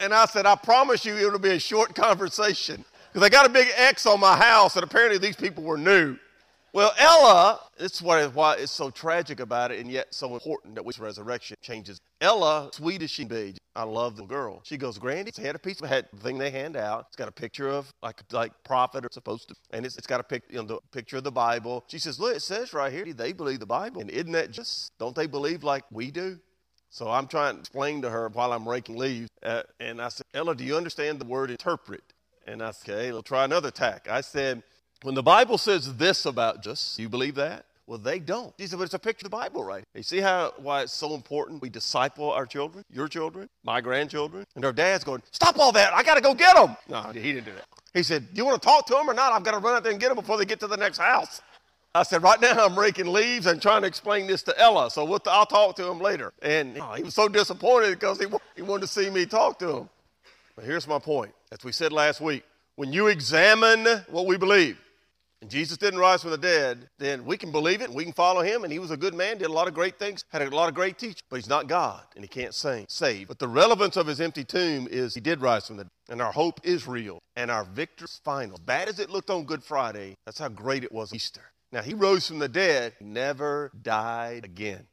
and 0.01 0.13
i 0.13 0.25
said 0.27 0.47
i 0.47 0.57
promise 0.57 1.05
you 1.05 1.17
it'll 1.17 1.39
be 1.39 1.51
a 1.51 1.59
short 1.61 1.95
conversation 1.95 2.85
because 3.17 3.31
they 3.31 3.35
got 3.35 3.47
a 3.47 3.49
big 3.49 3.69
X 3.77 4.05
on 4.05 4.21
my 4.21 4.37
house, 4.37 4.77
and 4.77 4.85
apparently 4.85 5.17
these 5.17 5.37
people 5.37 5.65
were 5.65 5.79
new. 5.79 6.19
Well, 6.75 6.93
Ella, 6.99 7.61
this 7.79 7.95
is 7.95 8.03
why 8.03 8.57
it's 8.59 8.71
so 8.71 8.91
tragic 8.91 9.41
about 9.41 9.71
it, 9.71 9.81
and 9.81 9.91
yet 9.91 10.13
so 10.13 10.35
important 10.35 10.75
that 10.75 10.85
which 10.85 10.99
resurrection 10.99 11.57
changes. 11.63 11.99
Ella, 12.21 12.69
sweet 12.75 13.01
as 13.01 13.11
she 13.11 13.25
be, 13.25 13.55
I 13.75 13.85
love 13.85 14.19
the 14.19 14.25
girl. 14.25 14.61
She 14.65 14.77
goes, 14.77 14.99
Grandy, 14.99 15.31
it's 15.31 15.39
had 15.39 15.55
a 15.55 15.59
piece 15.59 15.81
of 15.81 15.89
head 15.89 16.11
thing 16.19 16.37
they 16.37 16.51
hand 16.51 16.77
out. 16.77 17.07
It's 17.09 17.17
got 17.17 17.29
a 17.29 17.33
picture 17.33 17.71
of 17.71 17.91
like 18.03 18.21
like 18.33 18.53
prophet 18.65 19.03
or 19.03 19.09
supposed 19.11 19.49
to, 19.49 19.55
and 19.71 19.87
it's, 19.87 19.97
it's 19.97 20.07
got 20.07 20.21
a 20.21 20.23
pic, 20.23 20.43
you 20.51 20.57
know, 20.57 20.67
the 20.67 20.79
picture 20.93 21.17
of 21.17 21.25
the 21.25 21.33
Bible. 21.33 21.85
She 21.89 21.99
says, 21.99 22.21
look, 22.21 22.37
it 22.37 22.43
says 22.43 22.75
right 22.75 22.93
here 22.93 23.11
they 23.15 23.33
believe 23.33 23.61
the 23.61 23.65
Bible, 23.65 24.03
and 24.03 24.11
isn't 24.11 24.33
that 24.33 24.51
just? 24.51 24.93
Don't 24.99 25.17
they 25.17 25.27
believe 25.27 25.65
like 25.65 25.85
we 25.91 26.11
do? 26.11 26.39
So 26.91 27.11
I'm 27.11 27.29
trying 27.29 27.55
to 27.55 27.61
explain 27.61 28.03
to 28.03 28.11
her 28.11 28.29
while 28.29 28.53
I'm 28.53 28.69
raking 28.69 28.99
leaves, 28.99 29.31
uh, 29.43 29.63
and 29.81 30.03
I 30.03 30.11
said, 30.11 30.27
Ella, 30.35 30.55
do 30.55 30.65
you 30.65 30.77
understand 30.77 31.19
the 31.19 31.25
word 31.25 31.51
interpret? 31.51 32.03
And 32.47 32.63
I 32.63 32.71
said, 32.71 32.95
okay, 32.95 33.13
we'll 33.13 33.23
try 33.23 33.45
another 33.45 33.71
tack. 33.71 34.09
I 34.11 34.21
said, 34.21 34.63
when 35.03 35.15
the 35.15 35.23
Bible 35.23 35.59
says 35.59 35.97
this 35.97 36.27
about 36.27 36.63
just, 36.63 36.99
you 36.99 37.09
believe 37.09 37.35
that? 37.35 37.67
Well, 37.87 37.99
they 37.99 38.19
don't. 38.19 38.53
He 38.59 38.67
said, 38.67 38.79
but 38.79 38.85
it's 38.85 38.95
a 38.95 38.99
picture 38.99 39.27
of 39.27 39.31
the 39.31 39.37
Bible, 39.37 39.63
right? 39.63 39.85
You 39.95 40.03
see 40.03 40.19
how 40.19 40.55
why 40.59 40.83
it's 40.83 40.93
so 40.93 41.15
important 41.15 41.63
we 41.63 41.69
disciple 41.69 42.33
our 42.33 42.45
children, 42.45 42.85
your 42.91 43.07
children, 43.07 43.49
my 43.63 43.81
grandchildren? 43.81 44.45
And 44.57 44.65
our 44.65 44.73
dad's 44.73 45.05
going, 45.05 45.23
stop 45.31 45.59
all 45.59 45.71
that. 45.73 45.93
I 45.95 46.03
got 46.03 46.17
to 46.17 46.21
go 46.21 46.35
get 46.35 46.57
them. 46.57 46.77
No, 46.89 47.03
he 47.13 47.33
didn't 47.33 47.45
do 47.45 47.53
that. 47.53 47.67
He 47.95 48.03
said, 48.03 48.27
do 48.35 48.39
you 48.39 48.45
want 48.45 48.61
to 48.61 48.67
talk 48.67 48.87
to 48.87 48.95
them 48.95 49.09
or 49.09 49.15
not? 49.15 49.33
I've 49.33 49.45
got 49.45 49.53
to 49.53 49.59
run 49.59 49.77
out 49.77 49.85
there 49.85 49.93
and 49.93 50.01
get 50.01 50.09
them 50.09 50.17
before 50.17 50.37
they 50.37 50.45
get 50.45 50.59
to 50.61 50.67
the 50.67 50.77
next 50.77 50.99
house. 50.99 51.41
I 51.95 52.03
said, 52.03 52.23
right 52.23 52.41
now 52.41 52.67
I'm 52.67 52.79
raking 52.79 53.07
leaves 53.07 53.47
and 53.47 53.63
trying 53.63 53.83
to 53.83 53.89
explain 53.89 54.27
this 54.27 54.43
to 54.43 54.61
Ella, 54.61 54.91
so 54.91 55.05
we'll, 55.05 55.23
I'll 55.27 55.47
talk 55.47 55.77
to 55.77 55.89
him 55.89 55.99
later. 55.99 56.33
And 56.43 56.77
oh, 56.79 56.93
he 56.93 57.05
was 57.05 57.15
so 57.15 57.29
disappointed 57.29 57.91
because 57.99 58.19
he, 58.19 58.27
he 58.55 58.63
wanted 58.63 58.83
to 58.83 58.89
see 58.89 59.09
me 59.09 59.25
talk 59.25 59.59
to 59.61 59.77
him. 59.79 59.89
But 60.57 60.65
here's 60.65 60.89
my 60.89 60.99
point. 60.99 61.33
As 61.53 61.63
we 61.63 61.71
said 61.71 61.93
last 61.93 62.21
week, 62.21 62.43
when 62.77 62.93
you 62.93 63.09
examine 63.09 63.87
what 64.09 64.27
we 64.27 64.39
believe, 64.39 64.79
and 65.43 65.51
Jesus 65.51 65.77
didn't 65.77 66.01
rise 66.01 66.23
from 66.23 66.31
the 66.31 66.39
dead, 66.39 66.89
then 66.99 67.27
we 67.27 67.37
can 67.37 67.53
believe 67.53 67.83
it 67.83 67.89
and 67.89 67.95
we 67.95 68.05
can 68.05 68.15
follow 68.15 68.41
him. 68.41 68.65
And 68.65 68.73
he 68.73 68.79
was 68.79 68.91
a 68.91 68.97
good 68.97 69.15
man, 69.15 69.37
did 69.37 69.49
a 69.49 69.53
lot 69.53 69.69
of 69.69 69.75
great 69.75 69.99
things, 69.99 70.25
had 70.31 70.41
a 70.41 70.49
lot 70.49 70.71
of 70.71 70.75
great 70.75 70.99
teaching, 70.99 71.23
but 71.29 71.37
he's 71.37 71.49
not 71.49 71.69
God 71.69 72.03
and 72.15 72.25
he 72.25 72.29
can't 72.29 72.55
save. 72.55 73.29
But 73.29 73.39
the 73.39 73.49
relevance 73.49 73.99
of 73.99 74.07
his 74.07 74.19
empty 74.19 74.45
tomb 74.45 74.89
is 74.91 75.15
he 75.15 75.21
did 75.21 75.43
rise 75.43 75.67
from 75.67 75.77
the 75.77 75.85
dead, 75.85 75.91
and 76.09 76.23
our 76.23 76.33
hope 76.33 76.61
is 76.65 76.89
real, 76.89 77.19
and 77.37 77.51
our 77.51 77.65
victory's 77.65 78.19
final. 78.25 78.59
Bad 78.65 78.89
as 78.89 78.99
it 78.99 79.11
looked 79.11 79.29
on 79.29 79.45
Good 79.45 79.63
Friday, 79.63 80.15
that's 80.25 80.39
how 80.39 80.49
great 80.49 80.85
it 80.85 80.93
was 80.93 81.13
Easter. 81.13 81.43
Now, 81.71 81.83
he 81.83 81.93
rose 81.93 82.27
from 82.27 82.39
the 82.39 82.49
dead, 82.49 82.95
never 83.01 83.71
died 83.83 84.47
again. 84.47 84.87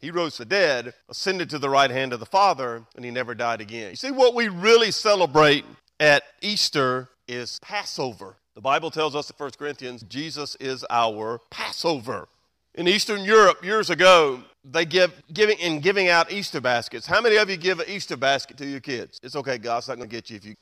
He 0.00 0.10
rose 0.10 0.38
the 0.38 0.44
dead, 0.44 0.94
ascended 1.08 1.50
to 1.50 1.58
the 1.58 1.68
right 1.68 1.90
hand 1.90 2.12
of 2.12 2.20
the 2.20 2.26
Father, 2.26 2.84
and 2.94 3.04
he 3.04 3.10
never 3.10 3.34
died 3.34 3.60
again. 3.60 3.90
You 3.90 3.96
see, 3.96 4.12
what 4.12 4.34
we 4.34 4.48
really 4.48 4.92
celebrate 4.92 5.64
at 5.98 6.22
Easter 6.40 7.08
is 7.26 7.58
Passover. 7.60 8.36
The 8.54 8.60
Bible 8.60 8.90
tells 8.90 9.14
us 9.14 9.30
in 9.30 9.34
1 9.36 9.50
Corinthians, 9.58 10.02
Jesus 10.02 10.56
is 10.56 10.84
our 10.88 11.40
Passover. 11.50 12.28
In 12.74 12.86
Eastern 12.86 13.24
Europe, 13.24 13.64
years 13.64 13.90
ago, 13.90 14.40
they 14.64 14.84
give 14.84 15.12
giving 15.32 15.58
in 15.58 15.80
giving 15.80 16.08
out 16.08 16.30
Easter 16.30 16.60
baskets. 16.60 17.06
How 17.06 17.20
many 17.20 17.36
of 17.36 17.50
you 17.50 17.56
give 17.56 17.80
an 17.80 17.86
Easter 17.88 18.16
basket 18.16 18.56
to 18.58 18.66
your 18.66 18.80
kids? 18.80 19.18
It's 19.22 19.34
okay, 19.34 19.58
God's 19.58 19.88
not 19.88 19.96
going 19.96 20.08
to 20.08 20.14
get 20.14 20.30
you 20.30 20.36
if 20.36 20.44
you. 20.44 20.54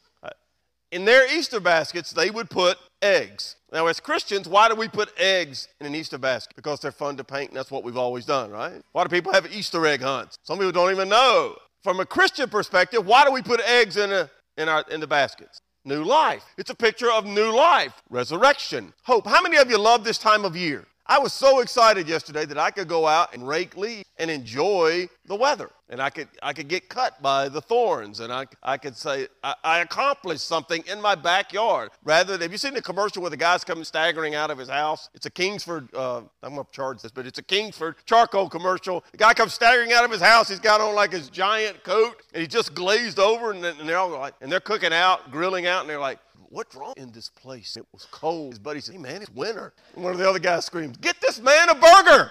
In 0.93 1.05
their 1.05 1.33
Easter 1.37 1.59
baskets, 1.59 2.13
they 2.13 2.31
would 2.31 2.49
put 2.49 2.79
eggs. 3.03 3.57
Now, 3.73 3.87
as 3.87 3.99
Christians, 3.99 4.49
why 4.49 4.69
do 4.69 4.77
we 4.77 4.89
put 4.89 5.13
eggs 5.19 5.69
in 5.81 5.87
an 5.87 5.95
Easter 5.95 6.19
basket? 6.19 6.55
Because 6.55 6.81
they're 6.81 6.93
fun 6.93 7.17
to 7.17 7.25
paint, 7.25 7.51
and 7.51 7.57
that's 7.57 7.71
what 7.71 7.83
we've 7.83 7.97
always 7.97 8.25
done, 8.25 8.51
right? 8.51 8.81
Why 8.93 9.03
do 9.03 9.09
people 9.09 9.33
have 9.33 9.53
Easter 9.53 9.85
egg 9.87 10.01
hunts? 10.01 10.39
Some 10.45 10.59
people 10.59 10.73
don't 10.73 10.93
even 10.93 11.09
know. 11.09 11.57
From 11.83 11.99
a 12.01 12.07
Christian 12.07 12.49
perspective, 12.49 13.05
why 13.05 13.25
do 13.25 13.33
we 13.33 13.43
put 13.43 13.61
eggs 13.61 13.97
in 13.97 14.13
a 14.13 14.31
in 14.57 14.69
our 14.69 14.85
in 14.91 15.01
the 15.01 15.07
baskets? 15.07 15.61
New 15.85 16.03
life. 16.05 16.45
It's 16.57 16.71
a 16.71 16.75
picture 16.75 17.11
of 17.11 17.27
new 17.27 17.55
life, 17.55 17.93
resurrection, 18.11 18.93
hope. 19.05 19.27
How 19.27 19.43
many 19.43 19.57
of 19.57 19.71
you 19.71 19.79
love 19.79 20.05
this 20.05 20.19
time 20.19 20.45
of 20.45 20.57
year? 20.57 20.87
I 21.09 21.19
was 21.19 21.33
so 21.33 21.61
excited 21.61 22.09
yesterday 22.09 22.45
that 22.47 22.59
I 22.59 22.71
could 22.71 22.89
go 22.89 23.07
out 23.07 23.33
and 23.35 23.47
rake 23.47 23.77
leaves 23.77 24.05
and 24.19 24.31
enjoy 24.31 25.09
the 25.27 25.37
weather. 25.37 25.71
And 25.89 26.01
I 26.01 26.11
could, 26.11 26.27
I 26.43 26.53
could 26.53 26.67
get 26.67 26.89
cut 26.89 27.23
by 27.23 27.49
the 27.49 27.61
thorns. 27.61 28.19
And 28.19 28.33
I, 28.33 28.47
I 28.61 28.77
could 28.77 28.97
say, 28.97 29.29
I, 29.45 29.55
I 29.63 29.79
accomplished 29.81 30.47
something 30.47 30.83
in 30.91 31.01
my 31.01 31.15
backyard. 31.15 31.91
Rather 32.03 32.33
than, 32.33 32.43
have 32.43 32.51
you 32.51 32.59
seen 32.59 32.75
the 32.75 32.83
commercial 32.83 33.23
where 33.23 33.31
the 33.31 33.37
guy's 33.37 33.63
coming 33.63 33.85
staggering 33.85 34.35
out 34.35 34.51
of 34.51 34.59
his 34.59 34.69
house? 34.69 35.09
It's 35.15 35.27
a 35.27 35.31
Kingsford, 35.31 35.89
uh, 35.95 36.23
I'm 36.43 36.55
going 36.55 36.67
to 36.67 36.73
charge 36.73 37.03
this, 37.03 37.13
but 37.13 37.25
it's 37.25 37.39
a 37.39 37.43
Kingsford 37.43 37.97
charcoal 38.05 38.49
commercial. 38.49 39.05
The 39.13 39.19
guy 39.19 39.33
comes 39.33 39.55
staggering 39.55 39.93
out 39.93 40.05
of 40.05 40.11
his 40.11 40.21
house. 40.21 40.49
He's 40.49 40.59
got 40.59 40.81
on 40.81 40.95
like 40.97 41.13
his 41.13 41.29
giant 41.29 41.85
coat 41.85 42.21
and 42.35 42.41
he 42.41 42.49
just 42.49 42.75
glazed 42.75 43.21
over. 43.21 43.53
And, 43.53 43.65
and 43.65 43.89
they're 43.89 43.99
all 43.99 44.11
like, 44.11 44.35
and 44.41 44.51
they're 44.51 44.59
cooking 44.59 44.93
out, 44.93 45.31
grilling 45.31 45.67
out. 45.67 45.83
And 45.83 45.91
they're 45.91 46.01
like, 46.01 46.19
what's 46.51 46.75
wrong 46.75 46.95
in 46.97 47.13
this 47.13 47.29
place? 47.29 47.77
It 47.77 47.87
was 47.93 48.07
cold. 48.11 48.53
His 48.53 48.59
buddy 48.59 48.81
said, 48.81 48.95
hey, 48.95 49.01
man, 49.01 49.23
it's 49.23 49.31
winter. 49.31 49.73
And 49.95 50.05
one 50.05 50.13
of 50.13 50.19
the 50.19 50.29
other 50.29 50.39
guys 50.39 50.65
screams, 50.65 50.97
get 50.97 51.21
this 51.21 51.41
man 51.41 51.69
a 51.69 51.75
burger. 51.75 52.31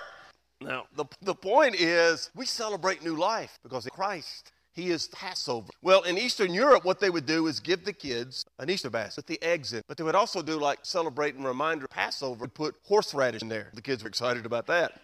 Now, 0.62 0.86
the, 0.96 1.06
the 1.22 1.36
point 1.36 1.76
is, 1.76 2.30
we 2.36 2.46
celebrate 2.46 3.04
new 3.04 3.16
life 3.16 3.60
because 3.62 3.86
Christ, 3.88 4.52
he 4.74 4.90
is 4.90 5.08
Passover. 5.10 5.68
Well, 5.82 6.04
in 6.04 6.18
Eastern 6.18 6.54
Europe, 6.54 6.86
what 6.86 7.00
they 7.00 7.10
would 7.10 7.26
do 7.26 7.48
is 7.48 7.60
give 7.60 7.84
the 7.84 7.94
kids 7.94 8.46
an 8.60 8.70
Easter 8.70 8.90
basket 8.90 9.18
with 9.18 9.28
the 9.28 9.42
eggs 9.44 9.74
in. 9.74 9.82
But 9.88 9.98
they 9.98 10.04
would 10.04 10.16
also 10.16 10.42
do 10.42 10.60
like 10.60 10.80
celebrate 10.84 11.36
and 11.36 11.46
reminder 11.46 11.88
Passover, 11.88 12.48
put 12.48 12.76
horseradish 12.84 13.42
in 13.42 13.50
there. 13.50 13.70
The 13.74 13.82
kids 13.82 14.04
were 14.04 14.10
excited 14.10 14.46
about 14.46 14.68
that. 14.68 15.00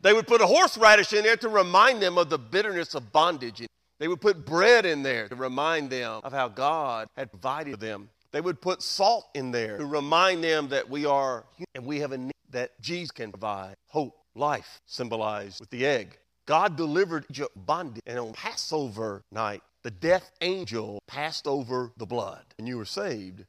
They 0.00 0.12
would 0.12 0.26
put 0.26 0.40
a 0.40 0.46
horseradish 0.46 1.12
in 1.12 1.24
there 1.24 1.36
to 1.38 1.48
remind 1.48 2.02
them 2.02 2.18
of 2.18 2.28
the 2.28 2.38
bitterness 2.38 2.94
of 2.94 3.12
bondage. 3.12 3.66
They 3.98 4.08
would 4.08 4.20
put 4.20 4.44
bread 4.44 4.84
in 4.84 5.02
there 5.02 5.28
to 5.28 5.36
remind 5.36 5.88
them 5.90 6.20
of 6.22 6.32
how 6.32 6.48
God 6.48 7.08
had 7.16 7.30
provided 7.30 7.72
for 7.72 7.76
them 7.78 8.10
they 8.36 8.42
would 8.42 8.60
put 8.60 8.82
salt 8.82 9.26
in 9.34 9.50
there 9.50 9.78
to 9.78 9.86
remind 9.86 10.44
them 10.44 10.68
that 10.68 10.90
we 10.90 11.06
are 11.06 11.46
and 11.74 11.86
we 11.86 12.00
have 12.00 12.12
a 12.12 12.18
need 12.18 12.34
that 12.50 12.78
Jesus 12.82 13.10
can 13.10 13.32
provide 13.32 13.76
hope, 13.86 14.14
life, 14.34 14.82
symbolized 14.84 15.58
with 15.58 15.70
the 15.70 15.86
egg. 15.86 16.18
God 16.44 16.76
delivered 16.76 17.24
Egypt 17.30 17.54
bondage, 17.56 18.02
and 18.06 18.18
on 18.18 18.34
Passover 18.34 19.22
night, 19.32 19.62
the 19.84 19.90
death 19.90 20.30
angel 20.42 20.98
passed 21.08 21.46
over 21.46 21.92
the 21.96 22.04
blood, 22.04 22.44
and 22.58 22.68
you 22.68 22.76
were 22.76 22.84
saved, 22.84 23.46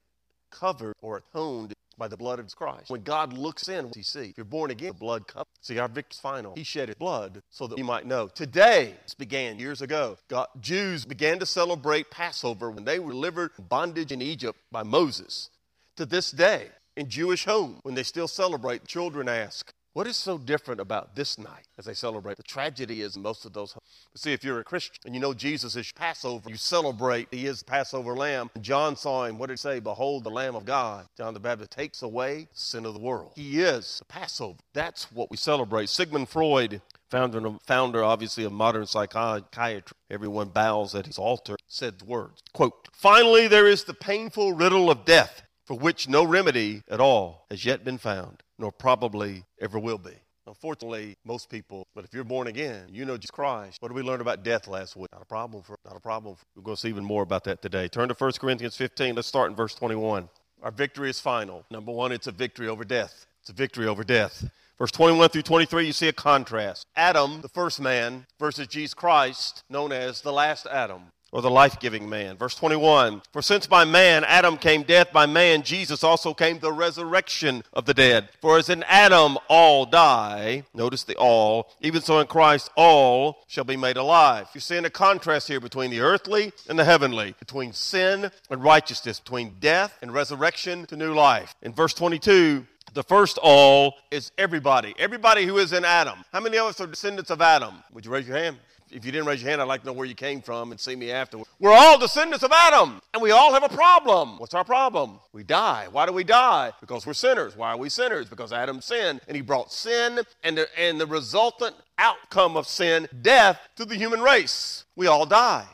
covered, 0.51 0.96
or 1.01 1.17
atoned 1.17 1.74
by 1.98 2.08
the 2.08 2.18
blood 2.18 2.39
of 2.39 2.56
Christ. 2.56 2.89
When 2.89 3.01
God 3.01 3.34
looks 3.34 3.68
in, 3.68 3.86
what 3.86 3.96
he 3.96 4.04
see? 4.04 4.30
If 4.30 4.38
you're 4.38 4.46
born 4.46 4.72
again, 4.72 4.89
the 4.89 4.94
blood 4.94 5.27
comes. 5.27 5.46
See, 5.62 5.80
our 5.80 5.88
victor's 5.88 6.20
final. 6.20 6.54
He 6.56 6.63
shed 6.63 6.89
his 6.89 6.96
blood 6.96 7.42
so 7.50 7.68
that 7.68 7.75
we 7.75 7.84
might 7.84 8.06
know. 8.06 8.27
Today, 8.27 8.96
this 9.04 9.13
began 9.13 9.60
years 9.60 9.82
ago. 9.82 10.18
God, 10.27 10.48
Jews 10.60 11.06
began 11.06 11.39
to 11.39 11.46
celebrate 11.46 12.12
Passover 12.12 12.70
when 12.72 12.86
they 12.86 13.00
were 13.00 13.12
delivered 13.12 13.51
bondage 13.58 14.12
in 14.12 14.22
Egypt 14.22 14.60
by 14.72 14.84
Moses. 14.84 15.50
To 15.98 16.06
this 16.06 16.32
day, 16.32 16.68
in 16.96 17.10
Jewish 17.10 17.46
home, 17.46 17.80
when 17.84 17.96
they 17.96 18.04
still 18.04 18.27
celebrate, 18.27 18.86
children 18.88 19.27
ask, 19.27 19.74
What 19.98 20.06
is 20.06 20.16
so 20.16 20.38
different 20.38 20.80
about 20.80 21.16
this 21.16 21.39
night 21.39 21.66
as 21.80 21.86
they 21.86 21.96
celebrate? 21.96 22.38
The 22.38 22.44
tragedy 22.44 23.01
is 23.01 23.18
most 23.18 23.46
of 23.46 23.54
those. 23.54 23.75
See, 24.16 24.32
if 24.32 24.44
you're 24.44 24.60
a 24.60 24.63
Christian 24.63 25.00
and 25.08 25.16
you 25.16 25.20
know 25.20 25.34
Jesus 25.34 25.75
is 25.75 25.92
Passover, 25.92 26.51
you 26.51 26.56
celebrate 26.56 27.30
He 27.32 27.48
is 27.48 27.63
Passover 27.63 28.16
Lamb. 28.16 28.51
John 28.62 28.96
saw 28.96 29.25
Him. 29.25 29.39
What 29.39 29.48
did 29.48 29.54
it 29.56 29.60
say? 29.60 29.80
Behold, 29.80 30.24
the 30.24 30.30
Lamb 30.30 30.56
of 30.56 30.66
God. 30.66 31.08
John 31.18 31.34
the 31.34 31.39
Baptist 31.39 31.72
takes 31.72 32.04
away 32.04 32.42
the 32.54 32.60
sin 32.60 32.86
of 32.86 32.94
the 32.94 33.00
world. 33.00 33.32
He 33.36 33.60
is 33.60 33.98
the 33.98 34.06
Passover. 34.06 34.60
That's 34.72 35.12
what 35.12 35.32
we 35.32 35.38
celebrate. 35.38 35.89
Sigmund 35.89 36.30
Freud 36.30 36.80
founder, 37.10 37.58
founder 37.66 38.04
obviously 38.04 38.44
of 38.44 38.51
modern 38.51 38.86
psychiatry, 38.86 39.82
everyone 40.12 40.50
bows 40.50 40.94
at 40.94 41.08
his 41.08 41.18
altar, 41.18 41.56
said 41.68 41.98
the 41.98 42.06
words, 42.06 42.44
quote, 42.54 42.88
Finally, 42.94 43.48
there 43.48 43.66
is 43.66 43.86
the 43.86 43.96
painful 43.96 44.54
riddle 44.54 44.92
of 44.92 45.06
death, 45.06 45.42
for 45.66 45.75
which 45.75 46.08
no 46.08 46.24
remedy 46.24 46.84
at 46.88 47.00
all 47.00 47.48
has 47.50 47.66
yet 47.66 47.84
been 47.84 47.98
found, 47.98 48.44
nor 48.60 48.72
probably 48.72 49.44
ever 49.62 49.80
will 49.80 49.98
be. 49.98 50.14
Unfortunately, 50.48 51.18
most 51.26 51.50
people, 51.50 51.86
but 51.94 52.06
if 52.06 52.14
you're 52.14 52.24
born 52.24 52.48
again, 52.48 52.86
you 52.90 53.04
know 53.04 53.18
Jesus 53.18 53.32
Christ. 53.32 53.82
What 53.82 53.90
did 53.90 53.96
we 53.96 54.02
learn 54.02 54.22
about 54.22 54.44
death 54.44 54.68
last 54.68 54.96
week? 54.96 55.10
Not 55.12 55.22
a 55.22 55.26
problem 55.26 55.62
for, 55.62 55.78
not 55.86 55.98
a 55.98 56.00
problem. 56.00 56.36
For, 56.36 56.46
we're 56.56 56.64
going 56.64 56.76
to 56.76 56.82
see 56.82 56.88
even 56.88 57.04
more 57.04 57.22
about 57.22 57.44
that 57.44 57.62
today. 57.62 57.90
Turn 57.90 58.08
to 58.08 58.16
1 58.16 58.32
Corinthians 58.40 58.78
15. 58.78 59.16
Let's 59.16 59.28
start 59.28 59.50
in 59.50 59.58
verse 59.58 59.76
21. 59.76 60.30
Our 60.64 60.72
victory 60.72 61.10
is 61.10 61.20
final. 61.20 61.66
Number 61.70 61.92
one, 61.92 62.14
it's 62.14 62.28
a 62.28 62.32
victory 62.32 62.70
over 62.70 62.86
death. 62.86 63.26
It's 63.42 63.50
a 63.50 63.54
victory 63.54 63.88
over 63.88 64.06
death. 64.06 64.50
Verse 64.80 64.92
21 64.92 65.30
through 65.30 65.42
23, 65.42 65.88
you 65.88 65.94
see 65.94 66.08
a 66.08 66.14
contrast. 66.14 66.86
Adam, 66.96 67.42
the 67.42 67.50
first 67.50 67.82
man, 67.82 68.26
versus 68.40 68.68
Jesus 68.68 68.94
Christ, 68.94 69.64
known 69.70 69.92
as 69.92 70.22
the 70.22 70.32
last 70.32 70.66
Adam 70.68 71.12
or 71.31 71.41
the 71.41 71.50
life 71.50 71.79
giving 71.79 72.10
man. 72.10 72.38
Verse 72.38 72.55
21 72.55 73.22
For 73.31 73.41
since 73.41 73.67
by 73.67 73.86
man 73.86 74.24
Adam 74.24 74.57
came 74.57 74.84
death, 74.84 75.12
by 75.12 75.25
man 75.25 75.63
Jesus 75.63 76.03
also 76.03 76.34
came 76.34 76.60
the 76.60 76.72
resurrection 76.72 77.63
of 77.74 77.86
the 77.86 77.93
dead. 77.93 78.29
For 78.41 78.57
as 78.57 78.69
in 78.69 78.84
Adam 78.84 79.38
all 79.50 79.86
die, 79.86 80.63
notice 80.74 81.03
the 81.03 81.15
all, 81.15 81.69
even 81.81 82.01
so 82.01 82.19
in 82.19 82.27
Christ 82.27 82.69
all 82.75 83.43
shall 83.48 83.63
be 83.63 83.77
made 83.77 83.98
alive. 83.98 84.48
You're 84.53 84.62
seeing 84.62 84.86
a 84.86 84.89
contrast 84.89 85.48
here 85.48 85.60
between 85.60 85.91
the 85.91 86.01
earthly 86.01 86.53
and 86.69 86.77
the 86.77 86.86
heavenly, 86.86 87.36
between 87.39 87.74
sin 87.74 88.31
and 88.50 88.63
righteousness, 88.63 89.19
between 89.19 89.55
death 89.60 89.98
and 90.01 90.13
resurrection 90.13 90.86
to 90.88 90.96
new 90.96 91.13
life. 91.13 91.55
In 91.62 91.74
verse 91.74 91.93
22, 91.93 92.65
the 92.93 93.03
first 93.03 93.38
all 93.43 93.96
is 94.10 94.31
everybody. 94.38 94.96
Everybody 94.98 95.46
who 95.46 95.57
is 95.57 95.74
in 95.74 95.86
Adam. 95.86 96.24
How 96.31 96.39
many 96.39 96.57
of 96.57 96.67
us 96.67 96.81
are 96.81 96.88
descendants 96.88 97.29
of 97.29 97.41
Adam? 97.41 97.84
Would 97.93 98.05
you 98.05 98.12
raise 98.12 98.27
your 98.27 98.38
hand? 98.38 98.57
If 98.91 99.06
you 99.06 99.12
didn't 99.12 99.27
raise 99.27 99.41
your 99.41 99.50
hand, 99.50 99.62
I'd 99.62 99.67
like 99.67 99.82
to 99.82 99.88
know 99.88 99.94
where 99.94 100.06
you 100.06 100.15
came 100.15 100.41
from 100.41 100.72
and 100.72 100.79
see 100.79 100.96
me 100.96 101.12
after. 101.12 101.39
We're 101.60 101.74
all 101.74 101.98
descendants 101.98 102.44
of 102.44 102.51
Adam, 102.53 103.01
and 103.13 103.22
we 103.22 103.32
all 103.32 103.53
have 103.53 103.63
a 103.63 103.70
problem. 103.70 104.38
What's 104.39 104.53
our 104.53 104.63
problem? 104.63 105.20
We 105.34 105.44
die. 105.44 105.88
Why 105.91 106.06
do 106.06 106.13
we 106.13 106.24
die? 106.24 106.72
Because 106.79 107.06
we're 107.06 107.13
sinners. 107.13 107.56
Why 107.56 107.72
are 107.72 107.77
we 107.77 107.89
sinners? 107.89 108.29
Because 108.29 108.53
Adam 108.53 108.82
sinned, 108.82 109.22
and 109.27 109.36
he 109.36 109.41
brought 109.41 109.74
sin 109.74 110.22
and 110.44 110.58
the, 110.58 110.67
and 110.79 111.00
the 111.00 111.06
resultant 111.06 111.75
outcome 111.98 112.56
of 112.56 112.67
sin, 112.67 113.08
death, 113.22 113.60
to 113.75 113.86
the 113.86 113.96
human 113.96 114.22
race. 114.22 114.86
We 114.96 115.08
all 115.08 115.25
die. 115.25 115.67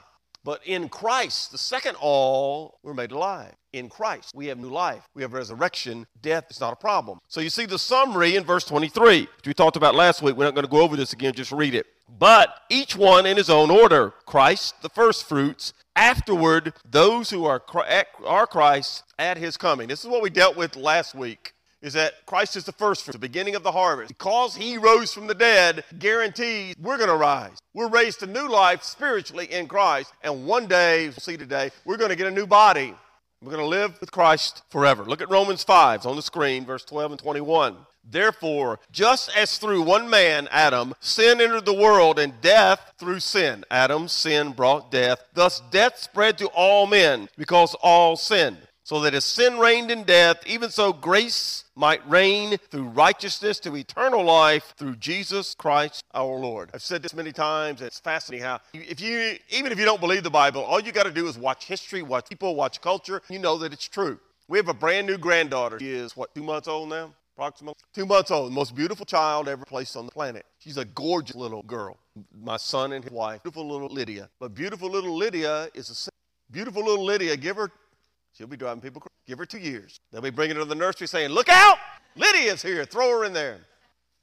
But 0.43 0.59
in 0.65 0.89
Christ, 0.89 1.51
the 1.51 1.57
second 1.57 1.95
all, 2.01 2.79
we're 2.83 2.93
made 2.93 3.11
alive. 3.11 3.53
In 3.71 3.87
Christ, 3.87 4.33
we 4.35 4.47
have 4.47 4.57
new 4.57 4.69
life. 4.69 5.07
We 5.15 5.21
have 5.21 5.33
resurrection. 5.33 6.05
Death 6.21 6.45
is 6.49 6.59
not 6.59 6.73
a 6.73 6.75
problem. 6.75 7.19
So 7.27 7.39
you 7.39 7.49
see 7.49 7.65
the 7.65 7.79
summary 7.79 8.35
in 8.35 8.43
verse 8.43 8.65
23, 8.65 9.21
which 9.21 9.47
we 9.47 9.53
talked 9.53 9.77
about 9.77 9.95
last 9.95 10.21
week. 10.21 10.35
We're 10.35 10.43
not 10.43 10.53
going 10.53 10.65
to 10.65 10.71
go 10.71 10.81
over 10.81 10.97
this 10.97 11.13
again, 11.13 11.33
just 11.33 11.51
read 11.51 11.73
it. 11.73 11.85
But 12.07 12.61
each 12.69 12.95
one 12.95 13.25
in 13.25 13.37
his 13.37 13.49
own 13.49 13.71
order 13.71 14.13
Christ, 14.25 14.81
the 14.81 14.89
first 14.89 15.27
fruits, 15.27 15.73
afterward, 15.95 16.73
those 16.89 17.29
who 17.29 17.45
are, 17.45 17.61
are 18.25 18.47
Christ 18.47 19.03
at 19.17 19.37
his 19.37 19.57
coming. 19.57 19.87
This 19.87 20.03
is 20.03 20.09
what 20.09 20.21
we 20.21 20.29
dealt 20.29 20.57
with 20.57 20.75
last 20.75 21.15
week 21.15 21.53
is 21.83 21.93
that 21.93 22.25
Christ 22.25 22.55
is 22.55 22.63
the 22.63 22.71
first 22.71 23.03
fruit, 23.03 23.11
the 23.11 23.19
beginning 23.19 23.55
of 23.55 23.63
the 23.63 23.73
harvest. 23.73 24.07
Because 24.07 24.55
he 24.55 24.77
rose 24.77 25.13
from 25.13 25.27
the 25.27 25.35
dead, 25.35 25.83
guarantees 25.99 26.75
we're 26.81 26.97
going 26.97 27.09
to 27.09 27.15
rise. 27.15 27.59
We're 27.73 27.89
raised 27.89 28.21
to 28.21 28.25
new 28.25 28.47
life 28.47 28.83
spiritually 28.83 29.51
in 29.51 29.67
Christ. 29.67 30.13
And 30.23 30.47
one 30.47 30.67
day, 30.67 31.09
we'll 31.09 31.17
see 31.17 31.35
today, 31.35 31.71
we're 31.83 31.97
going 31.97 32.09
to 32.09 32.15
get 32.15 32.27
a 32.27 32.31
new 32.31 32.47
body. 32.47 32.95
We're 33.41 33.51
going 33.51 33.63
to 33.63 33.67
live 33.67 33.99
with 33.99 34.11
Christ 34.13 34.63
forever. 34.69 35.03
Look 35.03 35.21
at 35.21 35.29
Romans 35.29 35.65
5, 35.65 35.97
it's 35.97 36.05
on 36.05 36.15
the 36.15 36.21
screen, 36.21 36.65
verse 36.65 36.85
12 36.85 37.11
and 37.11 37.19
21. 37.19 37.75
Therefore, 38.03 38.79
just 38.91 39.35
as 39.35 39.57
through 39.57 39.81
one 39.81 40.09
man, 40.09 40.47
Adam, 40.51 40.93
sin 40.99 41.41
entered 41.41 41.65
the 41.65 41.73
world, 41.73 42.19
and 42.19 42.39
death 42.41 42.93
through 42.97 43.19
sin, 43.19 43.63
Adam's 43.71 44.11
sin 44.11 44.51
brought 44.51 44.91
death. 44.91 45.23
Thus, 45.33 45.61
death 45.71 45.97
spread 45.97 46.37
to 46.39 46.47
all 46.47 46.85
men 46.85 47.29
because 47.37 47.75
all 47.81 48.15
sinned 48.15 48.57
so 48.83 48.99
that 48.99 49.13
as 49.13 49.23
sin 49.23 49.57
reigned 49.57 49.89
in 49.89 50.03
death, 50.03 50.45
even 50.45 50.69
so 50.69 50.91
grace 50.91 51.63
might 51.75 52.07
reign 52.07 52.57
through 52.69 52.83
righteousness 52.83 53.59
to 53.61 53.75
eternal 53.75 54.23
life 54.23 54.73
through 54.77 54.97
Jesus 54.97 55.55
Christ 55.55 56.03
our 56.13 56.37
Lord. 56.37 56.69
I've 56.73 56.81
said 56.81 57.01
this 57.01 57.13
many 57.13 57.31
times, 57.31 57.81
it's 57.81 57.99
fascinating 57.99 58.45
how 58.45 58.59
if 58.73 58.99
you 58.99 59.37
even 59.49 59.71
if 59.71 59.79
you 59.79 59.85
don't 59.85 60.01
believe 60.01 60.23
the 60.23 60.29
Bible, 60.29 60.61
all 60.61 60.79
you 60.79 60.91
got 60.91 61.05
to 61.05 61.11
do 61.11 61.27
is 61.27 61.37
watch 61.37 61.65
history, 61.65 62.01
watch 62.01 62.29
people, 62.29 62.55
watch 62.55 62.81
culture, 62.81 63.21
you 63.29 63.39
know 63.39 63.57
that 63.59 63.73
it's 63.73 63.87
true. 63.87 64.19
We 64.49 64.57
have 64.57 64.67
a 64.67 64.73
brand 64.73 65.07
new 65.07 65.17
granddaughter. 65.17 65.79
She 65.79 65.89
is 65.89 66.17
what, 66.17 66.35
two 66.35 66.43
months 66.43 66.67
old 66.67 66.89
now? 66.89 67.13
Approximately 67.35 67.75
two 67.93 68.05
months 68.05 68.29
old, 68.29 68.51
the 68.51 68.55
most 68.55 68.75
beautiful 68.75 69.05
child 69.05 69.47
ever 69.47 69.65
placed 69.65 69.97
on 69.97 70.05
the 70.05 70.11
planet. 70.11 70.45
She's 70.59 70.77
a 70.77 70.85
gorgeous 70.85 71.35
little 71.35 71.63
girl. 71.63 71.97
My 72.31 72.57
son 72.57 72.93
and 72.93 73.03
his 73.03 73.11
wife, 73.11 73.41
beautiful 73.41 73.67
little 73.67 73.89
Lydia. 73.89 74.29
But 74.39 74.53
beautiful 74.53 74.89
little 74.89 75.15
Lydia 75.15 75.69
is 75.73 76.07
a 76.07 76.51
beautiful 76.51 76.85
little 76.85 77.03
Lydia. 77.03 77.35
Give 77.37 77.55
her 77.55 77.71
She'll 78.33 78.47
be 78.47 78.57
driving 78.57 78.81
people 78.81 78.99
crazy. 78.99 79.13
Give 79.27 79.37
her 79.37 79.45
two 79.45 79.59
years. 79.59 79.99
They'll 80.11 80.21
be 80.21 80.31
bringing 80.31 80.55
her 80.55 80.63
to 80.63 80.67
the 80.67 80.75
nursery 80.75 81.07
saying, 81.07 81.29
Look 81.29 81.49
out! 81.49 81.77
Lydia's 82.15 82.61
here. 82.61 82.83
Throw 82.85 83.09
her 83.09 83.25
in 83.25 83.33
there. 83.33 83.59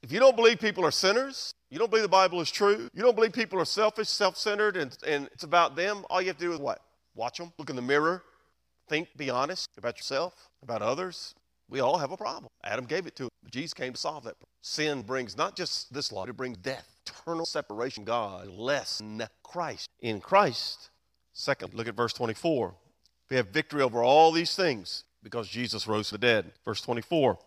If 0.03 0.11
you 0.11 0.19
don't 0.19 0.35
believe 0.35 0.59
people 0.59 0.83
are 0.85 0.91
sinners, 0.91 1.53
you 1.69 1.77
don't 1.77 1.89
believe 1.89 2.03
the 2.03 2.09
Bible 2.09 2.41
is 2.41 2.49
true, 2.49 2.89
you 2.93 3.01
don't 3.01 3.15
believe 3.15 3.33
people 3.33 3.59
are 3.59 3.65
selfish, 3.65 4.09
self 4.09 4.35
centered, 4.35 4.75
and, 4.75 4.97
and 5.05 5.29
it's 5.31 5.43
about 5.43 5.75
them, 5.75 6.05
all 6.09 6.21
you 6.21 6.27
have 6.27 6.37
to 6.37 6.45
do 6.45 6.53
is 6.53 6.59
what? 6.59 6.81
Watch 7.13 7.37
them, 7.37 7.53
look 7.59 7.69
in 7.69 7.75
the 7.75 7.81
mirror, 7.83 8.23
think, 8.89 9.09
be 9.15 9.29
honest 9.29 9.69
about 9.77 9.97
yourself, 9.97 10.49
about 10.63 10.81
others. 10.81 11.35
We 11.71 11.79
all 11.79 11.97
have 11.97 12.11
a 12.11 12.17
problem. 12.17 12.51
Adam 12.65 12.85
gave 12.85 13.07
it 13.07 13.15
to 13.15 13.23
him. 13.23 13.29
Jesus 13.49 13.73
came 13.73 13.93
to 13.93 13.99
solve 13.99 14.25
that 14.25 14.37
problem. 14.37 14.47
Sin 14.61 15.01
brings 15.01 15.37
not 15.37 15.55
just 15.55 15.91
this 15.93 16.11
law, 16.11 16.25
it 16.25 16.35
brings 16.35 16.57
death, 16.57 16.87
eternal 17.07 17.45
separation 17.45 18.03
God, 18.03 18.47
less 18.47 19.01
Christ. 19.41 19.87
In 20.01 20.19
Christ, 20.19 20.89
second, 21.33 21.73
look 21.73 21.87
at 21.87 21.95
verse 21.95 22.13
24. 22.13 22.75
We 23.29 23.37
have 23.37 23.47
victory 23.47 23.81
over 23.81 24.03
all 24.03 24.33
these 24.33 24.53
things 24.53 25.05
because 25.23 25.47
Jesus 25.47 25.87
rose 25.87 26.09
from 26.09 26.19
the 26.19 26.27
dead. 26.27 26.51
Verse 26.65 26.81
24. 26.81 27.39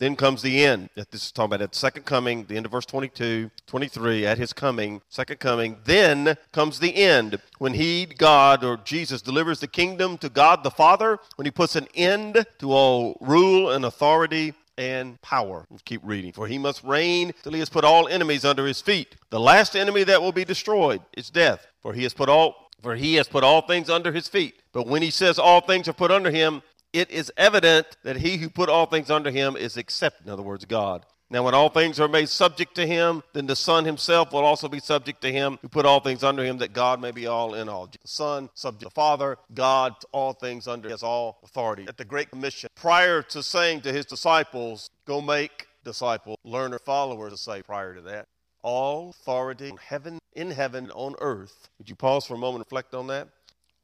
Then 0.00 0.16
comes 0.16 0.40
the 0.40 0.64
end. 0.64 0.88
This 0.96 1.06
is 1.12 1.30
talking 1.30 1.50
about 1.50 1.60
at 1.60 1.72
the 1.72 1.78
second 1.78 2.06
coming, 2.06 2.46
the 2.46 2.56
end 2.56 2.64
of 2.64 2.72
verse 2.72 2.86
22, 2.86 3.50
23, 3.66 4.24
at 4.24 4.38
his 4.38 4.54
coming, 4.54 5.02
second 5.10 5.40
coming. 5.40 5.76
Then 5.84 6.38
comes 6.52 6.80
the 6.80 6.96
end 6.96 7.38
when 7.58 7.74
he, 7.74 8.06
God, 8.06 8.64
or 8.64 8.78
Jesus, 8.78 9.20
delivers 9.20 9.60
the 9.60 9.68
kingdom 9.68 10.16
to 10.18 10.30
God 10.30 10.64
the 10.64 10.70
Father, 10.70 11.18
when 11.36 11.44
he 11.44 11.50
puts 11.50 11.76
an 11.76 11.86
end 11.94 12.46
to 12.60 12.72
all 12.72 13.18
rule 13.20 13.70
and 13.70 13.84
authority 13.84 14.54
and 14.78 15.20
power. 15.20 15.66
Let's 15.70 15.82
keep 15.82 16.00
reading. 16.02 16.32
For 16.32 16.46
he 16.46 16.56
must 16.56 16.82
reign 16.82 17.32
till 17.42 17.52
he 17.52 17.58
has 17.58 17.68
put 17.68 17.84
all 17.84 18.08
enemies 18.08 18.46
under 18.46 18.66
his 18.66 18.80
feet. 18.80 19.16
The 19.28 19.38
last 19.38 19.76
enemy 19.76 20.04
that 20.04 20.22
will 20.22 20.32
be 20.32 20.46
destroyed 20.46 21.02
is 21.14 21.28
death. 21.28 21.66
For 21.82 21.92
he 21.92 22.04
has 22.04 22.14
put 22.14 22.30
all 22.30 22.70
for 22.82 22.96
he 22.96 23.16
has 23.16 23.28
put 23.28 23.44
all 23.44 23.60
things 23.60 23.90
under 23.90 24.10
his 24.10 24.28
feet. 24.28 24.54
But 24.72 24.86
when 24.86 25.02
he 25.02 25.10
says 25.10 25.38
all 25.38 25.60
things 25.60 25.88
are 25.88 25.92
put 25.92 26.10
under 26.10 26.30
him, 26.30 26.62
it 26.92 27.10
is 27.10 27.32
evident 27.36 27.86
that 28.04 28.16
he 28.16 28.38
who 28.38 28.48
put 28.48 28.68
all 28.68 28.86
things 28.86 29.10
under 29.10 29.30
him 29.30 29.56
is 29.56 29.76
accepted, 29.76 30.26
in 30.26 30.32
other 30.32 30.42
words, 30.42 30.64
God. 30.64 31.06
Now, 31.32 31.44
when 31.44 31.54
all 31.54 31.68
things 31.68 32.00
are 32.00 32.08
made 32.08 32.28
subject 32.28 32.74
to 32.74 32.86
him, 32.86 33.22
then 33.34 33.46
the 33.46 33.54
Son 33.54 33.84
himself 33.84 34.32
will 34.32 34.44
also 34.44 34.68
be 34.68 34.80
subject 34.80 35.22
to 35.22 35.30
him 35.30 35.60
who 35.62 35.68
put 35.68 35.86
all 35.86 36.00
things 36.00 36.24
under 36.24 36.44
him, 36.44 36.58
that 36.58 36.72
God 36.72 37.00
may 37.00 37.12
be 37.12 37.28
all 37.28 37.54
in 37.54 37.68
all. 37.68 37.86
The 37.86 37.98
Son, 38.04 38.50
subject 38.54 38.80
to 38.80 38.86
the 38.86 38.90
Father, 38.90 39.38
God, 39.54 39.94
all 40.10 40.32
things 40.32 40.66
under, 40.66 40.88
has 40.88 41.04
all 41.04 41.38
authority. 41.44 41.86
At 41.86 41.98
the 41.98 42.04
Great 42.04 42.30
Commission, 42.30 42.68
prior 42.74 43.22
to 43.22 43.44
saying 43.44 43.82
to 43.82 43.92
his 43.92 44.06
disciples, 44.06 44.90
go 45.06 45.20
make 45.20 45.68
disciples, 45.84 46.36
learner, 46.42 46.80
followers, 46.80 47.32
to 47.32 47.38
say 47.38 47.62
prior 47.62 47.94
to 47.94 48.02
that, 48.02 48.26
all 48.62 49.10
authority 49.10 49.68
in 49.68 49.76
heaven, 49.76 50.18
in 50.34 50.50
heaven, 50.50 50.90
on 50.90 51.14
earth. 51.20 51.68
Would 51.78 51.88
you 51.88 51.94
pause 51.94 52.26
for 52.26 52.34
a 52.34 52.38
moment 52.38 52.56
and 52.56 52.66
reflect 52.66 52.92
on 52.92 53.06
that? 53.06 53.28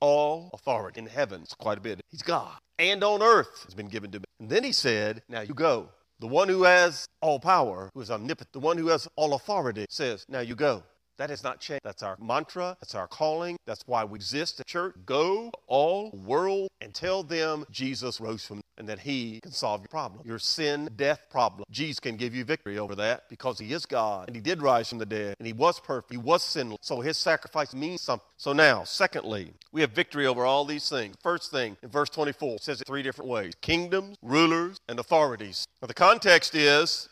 All 0.00 0.50
authority 0.52 1.00
in 1.00 1.06
heaven, 1.06 1.42
it's 1.42 1.54
quite 1.54 1.78
a 1.78 1.80
bit. 1.80 2.00
He's 2.10 2.22
God. 2.22 2.58
And 2.78 3.02
on 3.02 3.22
earth 3.22 3.64
has 3.64 3.74
been 3.74 3.88
given 3.88 4.10
to 4.12 4.18
me. 4.18 4.24
And 4.40 4.50
then 4.50 4.64
he 4.64 4.72
said, 4.72 5.22
Now 5.28 5.40
you 5.40 5.54
go. 5.54 5.88
The 6.18 6.26
one 6.26 6.48
who 6.48 6.64
has 6.64 7.06
all 7.20 7.38
power, 7.38 7.90
who 7.94 8.00
is 8.00 8.10
omnipotent, 8.10 8.52
the 8.52 8.60
one 8.60 8.78
who 8.78 8.88
has 8.88 9.08
all 9.16 9.34
authority 9.34 9.86
says, 9.88 10.24
Now 10.28 10.40
you 10.40 10.54
go. 10.54 10.82
That 11.18 11.30
has 11.30 11.42
not 11.42 11.60
changed. 11.60 11.80
That's 11.82 12.02
our 12.02 12.16
mantra. 12.20 12.76
That's 12.80 12.94
our 12.94 13.06
calling. 13.06 13.56
That's 13.66 13.82
why 13.86 14.04
we 14.04 14.16
exist 14.16 14.60
at 14.60 14.66
church. 14.66 14.94
Go 15.06 15.50
all 15.66 16.10
world 16.10 16.68
and 16.82 16.94
tell 16.94 17.22
them 17.22 17.64
Jesus 17.70 18.20
rose 18.20 18.44
from 18.44 18.60
and 18.78 18.88
that 18.88 19.00
he 19.00 19.40
can 19.40 19.52
solve 19.52 19.80
your 19.80 19.88
problem. 19.88 20.22
Your 20.24 20.38
sin, 20.38 20.88
death 20.96 21.26
problem. 21.30 21.64
Jesus 21.70 22.00
can 22.00 22.16
give 22.16 22.34
you 22.34 22.44
victory 22.44 22.78
over 22.78 22.94
that 22.96 23.28
because 23.28 23.58
he 23.58 23.72
is 23.72 23.86
God 23.86 24.28
and 24.28 24.36
he 24.36 24.42
did 24.42 24.62
rise 24.62 24.88
from 24.88 24.98
the 24.98 25.06
dead 25.06 25.36
and 25.38 25.46
he 25.46 25.52
was 25.52 25.80
perfect. 25.80 26.12
He 26.12 26.18
was 26.18 26.42
sinless. 26.42 26.78
So 26.82 27.00
his 27.00 27.16
sacrifice 27.16 27.74
means 27.74 28.02
something. 28.02 28.26
So 28.36 28.52
now, 28.52 28.84
secondly, 28.84 29.52
we 29.72 29.80
have 29.80 29.92
victory 29.92 30.26
over 30.26 30.44
all 30.44 30.64
these 30.64 30.88
things. 30.88 31.16
First 31.22 31.50
thing 31.50 31.76
in 31.82 31.88
verse 31.88 32.10
24 32.10 32.58
says 32.60 32.80
it 32.80 32.86
three 32.86 33.02
different 33.02 33.30
ways 33.30 33.54
kingdoms, 33.60 34.16
rulers, 34.22 34.78
and 34.88 34.98
authorities. 34.98 35.66
Now, 35.82 35.88
the 35.88 35.94
context 35.94 36.54
is 36.54 37.08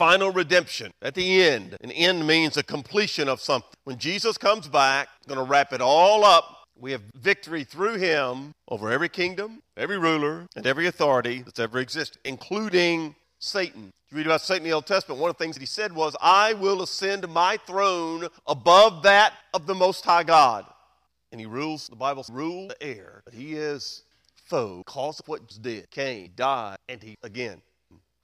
final 0.00 0.30
redemption 0.30 0.92
at 1.02 1.14
the 1.14 1.42
end. 1.42 1.76
An 1.82 1.90
end 1.90 2.26
means 2.26 2.56
a 2.56 2.62
completion 2.62 3.28
of 3.28 3.40
something. 3.40 3.70
When 3.84 3.98
Jesus 3.98 4.38
comes 4.38 4.66
back, 4.66 5.08
going 5.28 5.38
to 5.38 5.44
wrap 5.44 5.74
it 5.74 5.82
all 5.82 6.24
up. 6.24 6.59
We 6.80 6.92
have 6.92 7.02
victory 7.14 7.64
through 7.64 7.96
him 7.96 8.54
over 8.68 8.90
every 8.90 9.10
kingdom, 9.10 9.62
every 9.76 9.98
ruler, 9.98 10.46
and 10.56 10.66
every 10.66 10.86
authority 10.86 11.42
that's 11.42 11.58
ever 11.58 11.78
existed, 11.78 12.18
including 12.24 13.14
Satan. 13.38 13.92
You 14.10 14.16
read 14.16 14.26
about 14.26 14.40
Satan 14.40 14.64
in 14.64 14.70
the 14.70 14.74
Old 14.74 14.86
Testament, 14.86 15.20
one 15.20 15.30
of 15.30 15.36
the 15.36 15.44
things 15.44 15.56
that 15.56 15.60
he 15.60 15.66
said 15.66 15.94
was, 15.94 16.16
I 16.20 16.54
will 16.54 16.82
ascend 16.82 17.28
my 17.28 17.58
throne 17.58 18.28
above 18.46 19.02
that 19.02 19.34
of 19.52 19.66
the 19.66 19.74
Most 19.74 20.04
High 20.04 20.24
God. 20.24 20.64
And 21.32 21.40
he 21.40 21.46
rules, 21.46 21.86
the 21.86 21.96
Bible 21.96 22.24
rules 22.32 22.68
the 22.70 22.82
air, 22.82 23.22
but 23.24 23.34
he 23.34 23.54
is 23.54 24.02
foe, 24.34 24.82
cause 24.84 25.20
of 25.20 25.28
what's 25.28 25.58
dead, 25.58 25.90
came, 25.90 26.30
died, 26.34 26.78
and 26.88 27.02
he 27.02 27.16
again 27.22 27.60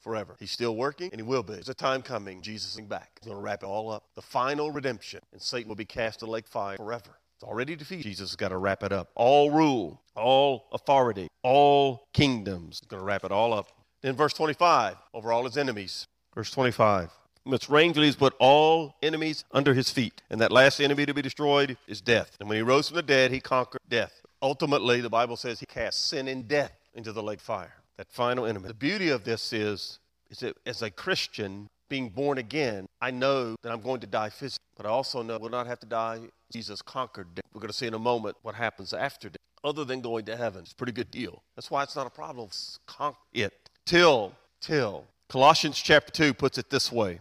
forever. 0.01 0.35
He's 0.39 0.51
still 0.51 0.77
working, 0.77 1.11
and 1.13 1.21
he 1.21 1.23
will 1.23 1.43
be. 1.43 1.53
There's 1.53 1.69
a 1.69 1.75
time 1.75 2.03
coming, 2.03 2.41
Jesus 2.41 2.75
is 2.75 2.81
back. 2.81 3.11
He's 3.21 3.29
going 3.29 3.39
to 3.39 3.43
wrap 3.43 3.63
it 3.63 3.67
all 3.67 3.91
up. 3.91 4.05
The 4.15 4.23
final 4.23 4.71
redemption, 4.71 5.21
and 5.33 5.43
Satan 5.43 5.69
will 5.69 5.77
be 5.77 5.85
cast 5.85 6.21
to 6.21 6.27
lake 6.27 6.49
fire 6.49 6.77
forever. 6.77 7.19
It's 7.37 7.45
already 7.45 7.77
defeated. 7.77 8.05
Jesus 8.05 8.31
has 8.31 8.37
got 8.37 8.49
to 8.49 8.57
wrap 8.57 8.83
it 8.83 8.93
up. 8.93 9.11
All 9.15 9.51
rule, 9.51 10.01
all 10.15 10.69
authority, 10.73 11.29
all 11.43 12.09
kingdoms. 12.13 12.81
He's 12.81 12.89
going 12.89 13.01
to 13.01 13.05
wrap 13.05 13.25
it 13.25 13.33
all 13.33 13.53
up. 13.53 13.69
Then 14.03 14.17
verse 14.17 14.33
25, 14.33 14.97
over 15.13 15.33
all 15.33 15.45
his 15.45 15.57
enemies. 15.57 16.07
Verse 16.35 16.51
25. 16.51 17.11
Most 17.45 17.65
strangely, 17.65 18.07
he's 18.07 18.17
put 18.17 18.35
all 18.41 18.97
enemies 19.03 19.45
under 19.53 19.75
his 19.75 19.91
feet. 19.91 20.23
And 20.31 20.41
that 20.41 20.51
last 20.51 20.81
enemy 20.81 21.07
to 21.07 21.15
be 21.15 21.23
destroyed 21.23 21.77
is 21.87 22.01
death. 22.01 22.37
And 22.41 22.49
when 22.49 22.57
he 22.57 22.63
rose 22.63 22.89
from 22.89 22.97
the 22.97 23.03
dead, 23.03 23.31
he 23.31 23.41
conquered 23.41 23.81
death. 23.89 24.21
Ultimately, 24.43 25.01
the 25.01 25.11
Bible 25.11 25.37
says 25.37 25.61
he 25.61 25.67
cast 25.67 26.09
sin 26.09 26.29
and 26.29 26.49
death 26.49 26.73
into 26.95 27.13
the 27.13 27.23
lake 27.23 27.41
fire 27.41 27.75
that 27.97 28.11
final 28.11 28.45
enemy. 28.45 28.69
The 28.69 28.75
beauty 28.75 29.09
of 29.09 29.25
this 29.25 29.53
is, 29.53 29.99
is 30.31 30.41
that 30.41 30.57
as 30.67 30.83
a 30.83 30.91
Christian 30.91 31.69
being 31.89 32.09
born 32.09 32.39
again, 32.39 32.87
I 33.01 33.11
know 33.11 33.57
that 33.63 33.73
I'm 33.73 33.81
going 33.81 34.01
to 34.01 34.07
die 34.07 34.31
physically, 34.31 34.65
but 34.77 34.87
I 34.87 34.91
also 34.91 35.23
know 35.23 35.39
we'll 35.39 35.51
not 35.51 35.67
have 35.67 35.81
to 35.81 35.87
die. 35.87 36.21
Jesus 36.53 36.83
conquered 36.83 37.35
death. 37.35 37.45
We're 37.53 37.61
going 37.61 37.71
to 37.71 37.77
see 37.77 37.87
in 37.87 37.95
a 37.95 37.99
moment 37.99 38.37
what 38.43 38.55
happens 38.55 38.93
after 38.93 39.29
death, 39.29 39.37
other 39.65 39.85
than 39.85 40.01
going 40.01 40.25
to 40.27 40.37
heaven. 40.37 40.63
It's 40.63 40.73
a 40.73 40.77
pretty 40.77 40.93
good 40.93 41.11
deal. 41.11 41.43
That's 41.55 41.71
why 41.71 41.83
it's 41.83 41.97
not 41.97 42.07
a 42.07 42.11
problem. 42.11 42.49
Conquer 42.87 43.19
it. 43.33 43.71
Till, 43.85 44.33
till. 44.61 45.05
Colossians 45.29 45.81
chapter 45.81 46.13
2 46.13 46.35
puts 46.35 46.59
it 46.59 46.71
this 46.71 46.93
way. 46.93 47.21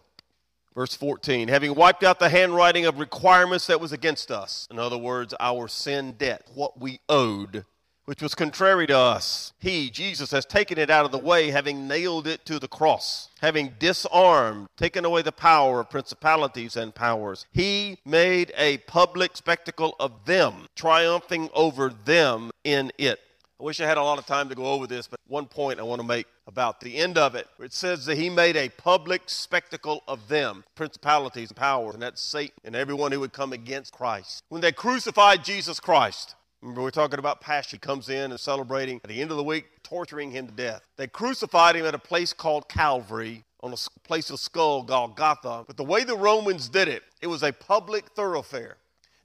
Verse 0.76 0.94
14, 0.94 1.48
having 1.48 1.74
wiped 1.74 2.04
out 2.04 2.20
the 2.20 2.28
handwriting 2.28 2.86
of 2.86 3.00
requirements 3.00 3.66
that 3.68 3.80
was 3.80 3.94
against 3.94 4.30
us. 4.30 4.68
In 4.70 4.78
other 4.78 4.98
words, 4.98 5.34
our 5.40 5.70
sin 5.70 6.16
debt, 6.18 6.50
what 6.54 6.78
we 6.80 7.00
owed 7.08 7.66
which 8.06 8.22
was 8.22 8.36
contrary 8.36 8.88
to 8.88 8.98
us. 8.98 9.54
He, 9.60 9.90
Jesus, 9.90 10.32
has 10.32 10.46
taken 10.46 10.78
it 10.78 10.90
out 10.90 11.06
of 11.06 11.12
the 11.12 11.18
way, 11.18 11.52
having 11.52 11.88
nailed 11.88 12.28
it 12.28 12.46
to 12.46 12.60
the 12.60 12.68
cross, 12.68 13.30
having 13.42 13.74
disarmed, 13.80 14.68
taken 14.78 15.06
away 15.06 15.22
the 15.22 15.32
power 15.32 15.80
of 15.80 15.90
principalities 15.90 16.76
and 16.76 16.94
powers. 16.94 17.46
He 17.52 17.98
made 18.06 18.54
a 18.58 18.78
public 18.80 19.36
spectacle 19.36 19.96
of 20.00 20.26
them, 20.26 20.68
triumphing 20.76 21.50
over 21.54 21.90
them 21.90 22.52
in 22.64 22.92
it. 22.98 23.20
I 23.60 23.64
wish 23.64 23.80
I 23.80 23.88
had 23.88 23.98
a 23.98 24.04
lot 24.04 24.20
of 24.20 24.26
time 24.26 24.50
to 24.50 24.56
go 24.56 24.66
over 24.66 24.86
this, 24.86 25.08
but 25.08 25.20
one 25.28 25.46
point 25.46 25.80
I 25.80 25.84
want 25.84 26.02
to 26.02 26.08
make 26.08 26.28
about 26.46 26.82
the 26.82 26.98
end 26.98 27.18
of 27.18 27.36
it. 27.36 27.48
It 27.58 27.74
says 27.74 28.06
that 28.06 28.18
he 28.18 28.30
made 28.30 28.58
a 28.58 28.68
public 28.68 29.24
spectacle 29.28 30.04
of 30.10 30.28
them, 30.28 30.66
principalities 30.76 31.50
and 31.50 31.58
powers, 31.58 31.94
and 31.94 32.04
that's 32.04 32.22
Satan 32.22 32.60
and 32.66 32.76
everyone 32.76 33.14
who 33.14 33.22
would 33.22 33.32
come 33.32 33.54
against 33.54 33.94
Christ. 33.94 34.44
When 34.50 34.62
they 34.62 34.74
crucified 34.74 35.46
Jesus 35.46 35.80
Christ, 35.80 36.36
Remember, 36.62 36.82
we're 36.82 36.92
talking 36.92 37.20
about 37.20 37.42
passion. 37.42 37.78
He 37.78 37.80
comes 37.80 38.10
in 38.10 38.32
and 38.32 38.40
celebrating 38.40 39.00
at 39.04 39.10
the 39.10 39.22
end 39.22 39.32
of 39.32 39.38
the 39.38 39.44
week, 39.44 39.66
torturing 39.84 40.32
him 40.32 40.48
to 40.48 40.54
death. 40.54 40.82
They 40.98 41.08
crucified 41.08 41.76
him 41.76 41.86
at 41.86 41.94
a 41.94 42.00
place 42.00 42.34
called 42.34 42.68
Calvary 42.68 43.44
on 43.62 43.74
a 43.74 43.78
place 44.08 44.30
of 44.30 44.40
skull, 44.40 44.84
Golgotha. 44.84 45.64
But 45.68 45.78
the 45.78 45.84
way 45.84 46.04
the 46.04 46.18
Romans 46.18 46.70
did 46.70 46.88
it, 46.88 47.04
it 47.22 47.28
was 47.28 47.44
a 47.44 47.52
public 47.52 48.10
thoroughfare. 48.10 48.78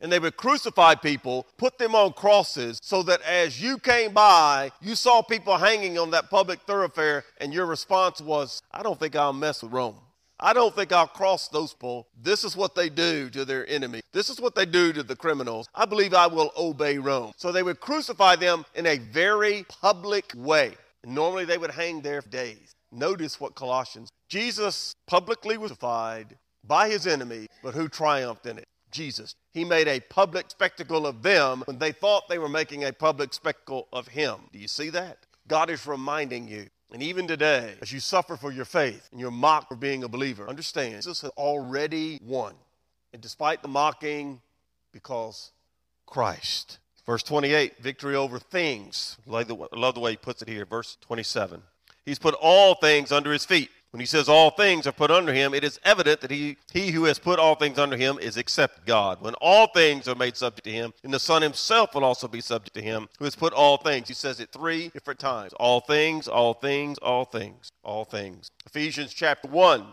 And 0.02 0.10
they 0.10 0.18
would 0.18 0.38
crucify 0.38 0.94
people, 0.94 1.46
put 1.58 1.76
them 1.76 1.94
on 1.94 2.14
crosses, 2.14 2.78
so 2.82 3.02
that 3.02 3.20
as 3.20 3.60
you 3.60 3.76
came 3.76 4.14
by, 4.14 4.72
you 4.80 4.94
saw 4.94 5.20
people 5.20 5.58
hanging 5.58 5.98
on 5.98 6.10
that 6.12 6.30
public 6.30 6.62
thoroughfare, 6.62 7.24
and 7.38 7.52
your 7.52 7.66
response 7.66 8.22
was, 8.22 8.62
I 8.72 8.82
don't 8.82 8.98
think 8.98 9.14
I'll 9.14 9.34
mess 9.34 9.62
with 9.62 9.72
Rome. 9.72 9.96
I 10.40 10.52
don't 10.52 10.74
think 10.74 10.90
I'll 10.92 11.06
cross 11.06 11.48
those 11.48 11.74
people. 11.74 12.08
This 12.20 12.44
is 12.44 12.56
what 12.56 12.74
they 12.74 12.88
do 12.88 13.28
to 13.30 13.44
their 13.44 13.68
enemy. 13.68 14.00
This 14.12 14.30
is 14.30 14.40
what 14.40 14.54
they 14.54 14.66
do 14.66 14.92
to 14.92 15.02
the 15.02 15.16
criminals. 15.16 15.68
I 15.74 15.84
believe 15.84 16.14
I 16.14 16.26
will 16.26 16.50
obey 16.56 16.98
Rome. 16.98 17.32
So 17.36 17.52
they 17.52 17.62
would 17.62 17.80
crucify 17.80 18.36
them 18.36 18.64
in 18.74 18.86
a 18.86 18.98
very 18.98 19.64
public 19.68 20.32
way. 20.34 20.74
Normally 21.04 21.44
they 21.44 21.58
would 21.58 21.70
hang 21.70 22.00
there 22.00 22.22
for 22.22 22.28
days. 22.30 22.74
Notice 22.90 23.38
what 23.38 23.54
Colossians. 23.54 24.10
Jesus 24.28 24.94
publicly 25.06 25.58
was 25.58 25.70
crucified 25.70 26.36
by 26.64 26.88
his 26.88 27.06
enemy, 27.06 27.46
but 27.62 27.74
who 27.74 27.88
triumphed 27.88 28.46
in 28.46 28.58
it? 28.58 28.66
Jesus. 28.90 29.34
He 29.52 29.64
made 29.64 29.88
a 29.88 30.00
public 30.00 30.50
spectacle 30.50 31.06
of 31.06 31.22
them 31.22 31.62
when 31.66 31.78
they 31.78 31.92
thought 31.92 32.28
they 32.28 32.38
were 32.38 32.48
making 32.48 32.84
a 32.84 32.92
public 32.92 33.32
spectacle 33.32 33.88
of 33.92 34.08
him. 34.08 34.36
Do 34.52 34.58
you 34.58 34.68
see 34.68 34.90
that? 34.90 35.18
God 35.46 35.70
is 35.70 35.86
reminding 35.86 36.48
you 36.48 36.66
and 36.92 37.02
even 37.02 37.26
today, 37.26 37.74
as 37.80 37.92
you 37.92 38.00
suffer 38.00 38.36
for 38.36 38.50
your 38.50 38.64
faith 38.64 39.08
and 39.12 39.20
you're 39.20 39.30
mocked 39.30 39.68
for 39.68 39.76
being 39.76 40.02
a 40.04 40.08
believer, 40.08 40.48
understand 40.48 40.96
Jesus 40.96 41.20
has 41.22 41.30
already 41.32 42.18
won. 42.22 42.54
And 43.12 43.20
despite 43.22 43.62
the 43.62 43.68
mocking, 43.68 44.40
because 44.92 45.52
Christ. 46.06 46.78
Verse 47.06 47.22
28, 47.22 47.78
victory 47.78 48.14
over 48.14 48.38
things. 48.38 49.16
I 49.28 49.44
love 49.72 49.94
the 49.94 50.00
way 50.00 50.12
he 50.12 50.16
puts 50.16 50.42
it 50.42 50.48
here. 50.48 50.64
Verse 50.64 50.96
27. 51.00 51.62
He's 52.04 52.18
put 52.18 52.34
all 52.34 52.74
things 52.74 53.12
under 53.12 53.32
his 53.32 53.44
feet. 53.44 53.70
When 53.90 54.00
he 54.00 54.06
says 54.06 54.28
all 54.28 54.50
things 54.50 54.86
are 54.86 54.92
put 54.92 55.10
under 55.10 55.32
him, 55.32 55.52
it 55.52 55.64
is 55.64 55.80
evident 55.84 56.20
that 56.20 56.30
he, 56.30 56.56
he 56.72 56.92
who 56.92 57.04
has 57.04 57.18
put 57.18 57.40
all 57.40 57.56
things 57.56 57.78
under 57.78 57.96
him 57.96 58.18
is 58.20 58.36
except 58.36 58.86
God. 58.86 59.20
When 59.20 59.34
all 59.34 59.66
things 59.66 60.06
are 60.06 60.14
made 60.14 60.36
subject 60.36 60.64
to 60.64 60.72
him, 60.72 60.92
and 61.02 61.12
the 61.12 61.18
Son 61.18 61.42
himself 61.42 61.94
will 61.94 62.04
also 62.04 62.28
be 62.28 62.40
subject 62.40 62.74
to 62.74 62.82
him 62.82 63.08
who 63.18 63.24
has 63.24 63.34
put 63.34 63.52
all 63.52 63.78
things. 63.78 64.06
He 64.06 64.14
says 64.14 64.38
it 64.38 64.52
three 64.52 64.88
different 64.90 65.18
times. 65.18 65.52
All 65.54 65.80
things, 65.80 66.28
all 66.28 66.54
things, 66.54 66.98
all 66.98 67.24
things, 67.24 67.72
all 67.82 68.04
things. 68.04 68.52
Ephesians 68.64 69.12
chapter 69.12 69.48
1, 69.48 69.84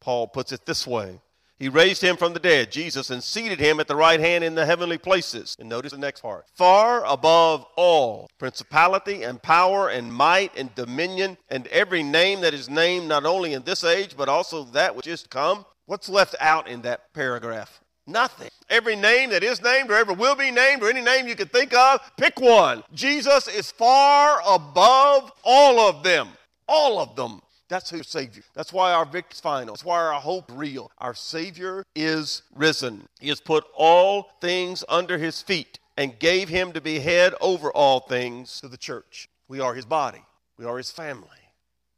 Paul 0.00 0.28
puts 0.28 0.52
it 0.52 0.66
this 0.66 0.86
way. 0.86 1.18
He 1.58 1.70
raised 1.70 2.02
him 2.02 2.16
from 2.16 2.34
the 2.34 2.38
dead, 2.38 2.70
Jesus, 2.70 3.08
and 3.08 3.22
seated 3.22 3.58
him 3.58 3.80
at 3.80 3.88
the 3.88 3.96
right 3.96 4.20
hand 4.20 4.44
in 4.44 4.54
the 4.54 4.66
heavenly 4.66 4.98
places. 4.98 5.56
And 5.58 5.68
notice 5.68 5.92
the 5.92 5.98
next 5.98 6.20
part. 6.20 6.44
Far 6.54 7.04
above 7.06 7.64
all 7.76 8.28
principality 8.38 9.22
and 9.22 9.42
power 9.42 9.88
and 9.88 10.12
might 10.12 10.56
and 10.56 10.74
dominion 10.74 11.38
and 11.48 11.66
every 11.68 12.02
name 12.02 12.42
that 12.42 12.52
is 12.52 12.68
named 12.68 13.08
not 13.08 13.24
only 13.24 13.54
in 13.54 13.62
this 13.62 13.84
age, 13.84 14.16
but 14.16 14.28
also 14.28 14.64
that 14.64 14.94
which 14.94 15.06
is 15.06 15.22
to 15.22 15.28
come. 15.28 15.64
What's 15.86 16.08
left 16.08 16.34
out 16.40 16.68
in 16.68 16.82
that 16.82 17.14
paragraph? 17.14 17.80
Nothing. 18.06 18.50
Every 18.68 18.94
name 18.94 19.30
that 19.30 19.42
is 19.42 19.62
named 19.62 19.90
or 19.90 19.94
ever 19.94 20.12
will 20.12 20.36
be 20.36 20.50
named 20.50 20.82
or 20.82 20.90
any 20.90 21.00
name 21.00 21.26
you 21.26 21.36
can 21.36 21.48
think 21.48 21.74
of, 21.74 22.00
pick 22.16 22.38
one. 22.38 22.84
Jesus 22.92 23.48
is 23.48 23.72
far 23.72 24.40
above 24.46 25.32
all 25.42 25.80
of 25.80 26.02
them. 26.02 26.28
All 26.68 27.00
of 27.00 27.16
them. 27.16 27.40
That's 27.68 27.90
who 27.90 28.02
Savior. 28.02 28.42
That's 28.54 28.72
why 28.72 28.92
our 28.92 29.04
victory's 29.04 29.40
final. 29.40 29.74
That's 29.74 29.84
why 29.84 29.98
our 29.98 30.20
hope 30.20 30.50
real. 30.54 30.90
Our 30.98 31.14
Savior 31.14 31.84
is 31.94 32.42
risen. 32.54 33.08
He 33.20 33.28
has 33.28 33.40
put 33.40 33.64
all 33.74 34.30
things 34.40 34.84
under 34.88 35.18
his 35.18 35.42
feet 35.42 35.78
and 35.96 36.18
gave 36.18 36.48
him 36.48 36.72
to 36.72 36.80
be 36.80 37.00
head 37.00 37.34
over 37.40 37.70
all 37.72 38.00
things 38.00 38.60
to 38.60 38.68
the 38.68 38.76
church. 38.76 39.28
We 39.48 39.60
are 39.60 39.74
his 39.74 39.84
body. 39.86 40.22
We 40.58 40.64
are 40.64 40.76
his 40.76 40.90
family. 40.90 41.28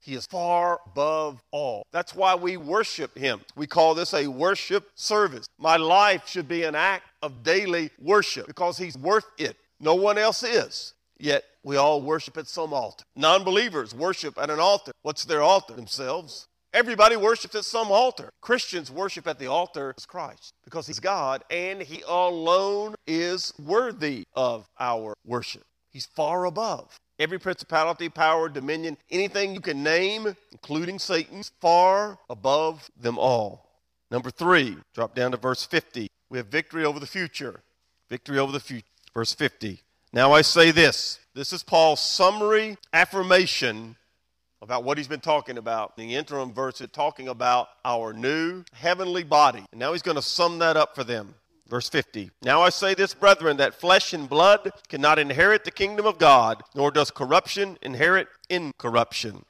He 0.01 0.15
is 0.15 0.25
far 0.25 0.81
above 0.87 1.43
all. 1.51 1.85
That's 1.93 2.15
why 2.15 2.35
we 2.35 2.57
worship 2.57 3.17
him. 3.17 3.41
We 3.57 3.67
call 3.67 3.95
this 3.95 4.15
a 4.15 4.27
worship 4.27 4.89
service. 4.95 5.47
My 5.59 5.77
life 5.77 6.27
should 6.27 6.49
be 6.49 6.63
an 6.63 6.75
act 6.75 7.05
of 7.21 7.43
daily 7.43 7.91
worship 7.99 8.47
because 8.47 8.79
he's 8.79 8.97
worth 8.97 9.27
it. 9.37 9.57
No 9.81 9.95
one 9.95 10.17
else 10.17 10.43
is. 10.43 10.95
Yet 11.19 11.45
we 11.69 11.77
all 11.77 12.01
worship 12.01 12.39
at 12.39 12.47
some 12.47 12.73
altar. 12.73 13.05
Non 13.15 13.45
believers 13.45 13.95
worship 13.95 14.39
at 14.39 14.49
an 14.49 14.59
altar. 14.59 14.91
What's 15.03 15.27
their 15.27 15.43
altar? 15.43 15.75
Themselves. 15.75 16.49
Everybody 16.73 17.15
worships 17.15 17.55
at 17.55 17.67
some 17.67 17.93
altar. 17.93 18.31
Christians 18.41 18.91
worship 18.91 19.27
at 19.27 19.39
the 19.39 19.49
altar 19.49 19.91
of 19.91 20.09
Christ 20.09 20.55
because 20.65 20.87
He's 20.87 20.99
God 20.99 21.45
and 21.51 21.83
He 21.83 22.03
alone 22.09 22.95
is 23.07 23.53
worthy 23.59 24.25
of 24.35 24.67
our 24.81 25.13
worship. 25.27 25.65
He's 25.91 26.07
far 26.07 26.47
above. 26.47 26.99
Every 27.19 27.39
principality, 27.39 28.09
power, 28.09 28.49
dominion, 28.49 28.97
anything 29.11 29.53
you 29.53 29.61
can 29.61 29.83
name, 29.83 30.37
including 30.51 30.99
Satan's, 30.99 31.53
far 31.61 32.19
above 32.31 32.91
them 32.99 33.19
all. 33.19 33.69
Number 34.11 34.31
three, 34.31 34.79
drop 34.95 35.15
down 35.15 35.33
to 35.33 35.37
verse 35.37 35.67
50. 35.67 36.09
We 36.31 36.39
have 36.39 36.47
victory 36.47 36.87
over 36.87 36.99
the 36.99 37.07
future. 37.07 37.61
Victory 38.09 38.39
over 38.39 38.53
the 38.53 38.61
future. 38.61 38.87
Verse 39.13 39.35
50. 39.35 39.83
Now 40.13 40.33
I 40.33 40.43
say 40.43 40.71
this 40.71 41.19
this 41.35 41.53
is 41.53 41.63
Paul's 41.63 42.01
summary 42.01 42.79
affirmation 42.93 43.97
about 44.61 44.83
what 44.83 44.99
he's 44.99 45.09
been 45.09 45.21
talking 45.21 45.59
about. 45.59 45.97
The 45.97 46.15
interim 46.15 46.53
verse 46.53 46.81
is 46.81 46.89
talking 46.91 47.29
about 47.29 47.69
our 47.85 48.13
new 48.13 48.65
heavenly 48.73 49.23
body. 49.23 49.65
And 49.71 49.79
now 49.79 49.93
he's 49.93 50.03
going 50.03 50.17
to 50.17 50.23
sum 50.23 50.59
that 50.59 50.77
up 50.77 50.95
for 50.95 51.05
them. 51.05 51.35
Verse 51.69 51.89
50. 51.89 52.31
Now 52.43 52.63
I 52.63 52.71
say 52.71 52.95
this, 52.95 53.15
brethren, 53.15 53.59
that 53.59 53.75
flesh 53.75 54.13
and 54.13 54.29
blood 54.29 54.73
cannot 54.89 55.19
inherit 55.19 55.65
the 55.65 55.71
kingdom 55.71 56.07
of 56.07 56.19
God, 56.19 56.63
nor 56.75 56.91
does 56.91 57.11
corruption 57.11 57.79
inherit 57.83 58.27
incorruption. 58.49 59.45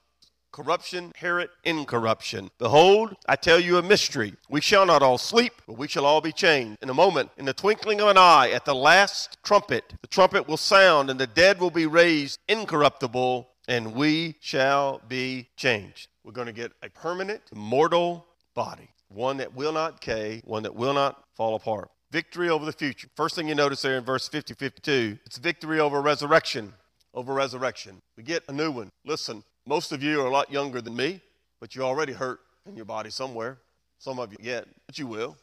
Corruption, 0.53 1.05
inherit 1.07 1.51
incorruption. 1.65 2.51
Behold, 2.59 3.17
I 3.29 3.37
tell 3.37 3.61
you 3.61 3.79
a 3.79 3.83
mystery. 3.83 4.35
We 4.49 4.61
shall 4.61 4.87
not 4.87 5.03
all 5.03 5.19
sleep, 5.19 5.53
but 5.67 5.79
we 5.79 5.89
shall 5.89 6.07
all 6.07 6.21
be 6.21 6.33
changed. 6.33 6.83
In 6.83 6.91
a 6.91 6.95
moment, 6.95 7.31
in 7.37 7.45
the 7.45 7.53
twinkling 7.53 8.01
of 8.01 8.09
an 8.09 8.19
eye, 8.19 8.51
at 8.51 8.65
the 8.65 8.75
last 8.75 9.39
trumpet, 9.43 9.95
the 10.01 10.09
trumpet 10.09 10.49
will 10.49 10.57
sound, 10.57 11.11
and 11.11 11.19
the 11.19 11.27
dead 11.27 11.61
will 11.61 11.71
be 11.71 11.87
raised 11.87 12.39
incorruptible, 12.49 13.49
and 13.69 13.95
we 13.95 14.37
shall 14.41 15.01
be 15.09 15.49
changed. 15.57 16.09
We're 16.25 16.33
going 16.33 16.47
to 16.47 16.53
get 16.53 16.73
a 16.83 16.91
permanent, 16.91 17.43
mortal 17.55 18.27
body, 18.55 18.91
one 19.09 19.37
that 19.39 19.55
will 19.55 19.73
not 19.73 20.01
decay, 20.01 20.43
one 20.45 20.63
that 20.65 20.75
will 20.75 20.95
not 20.95 21.25
fall 21.35 21.55
apart. 21.55 21.91
Victory 22.11 22.49
over 22.49 22.65
the 22.65 22.73
future. 22.73 23.09
First 23.17 23.35
thing 23.35 23.49
you 23.49 23.55
notice 23.55 23.83
there 23.83 23.99
in 23.99 24.05
verse 24.05 24.29
50 24.29 24.55
52, 24.55 25.19
it's 25.27 25.39
victory 25.39 25.79
over 25.79 26.01
resurrection. 26.01 26.73
Over 27.15 27.35
resurrection. 27.35 28.01
We 28.17 28.23
get 28.23 28.45
a 28.49 28.53
new 28.53 28.71
one. 28.71 28.91
Listen, 29.05 29.43
most 29.69 29.93
of 29.93 30.03
you 30.03 30.23
are 30.23 30.27
a 30.27 30.31
lot 30.31 30.51
younger 30.51 30.81
than 30.81 30.97
me, 30.97 31.21
but 31.61 31.77
you're 31.77 31.85
already 31.85 32.15
hurt 32.15 32.41
in 32.67 32.75
your 32.75 32.87
body 32.87 33.11
somewhere. 33.11 33.59
Some 33.99 34.19
of 34.19 34.33
you 34.33 34.39
yet, 34.41 34.67
but 34.87 34.99
you 34.99 35.07
will. 35.07 35.37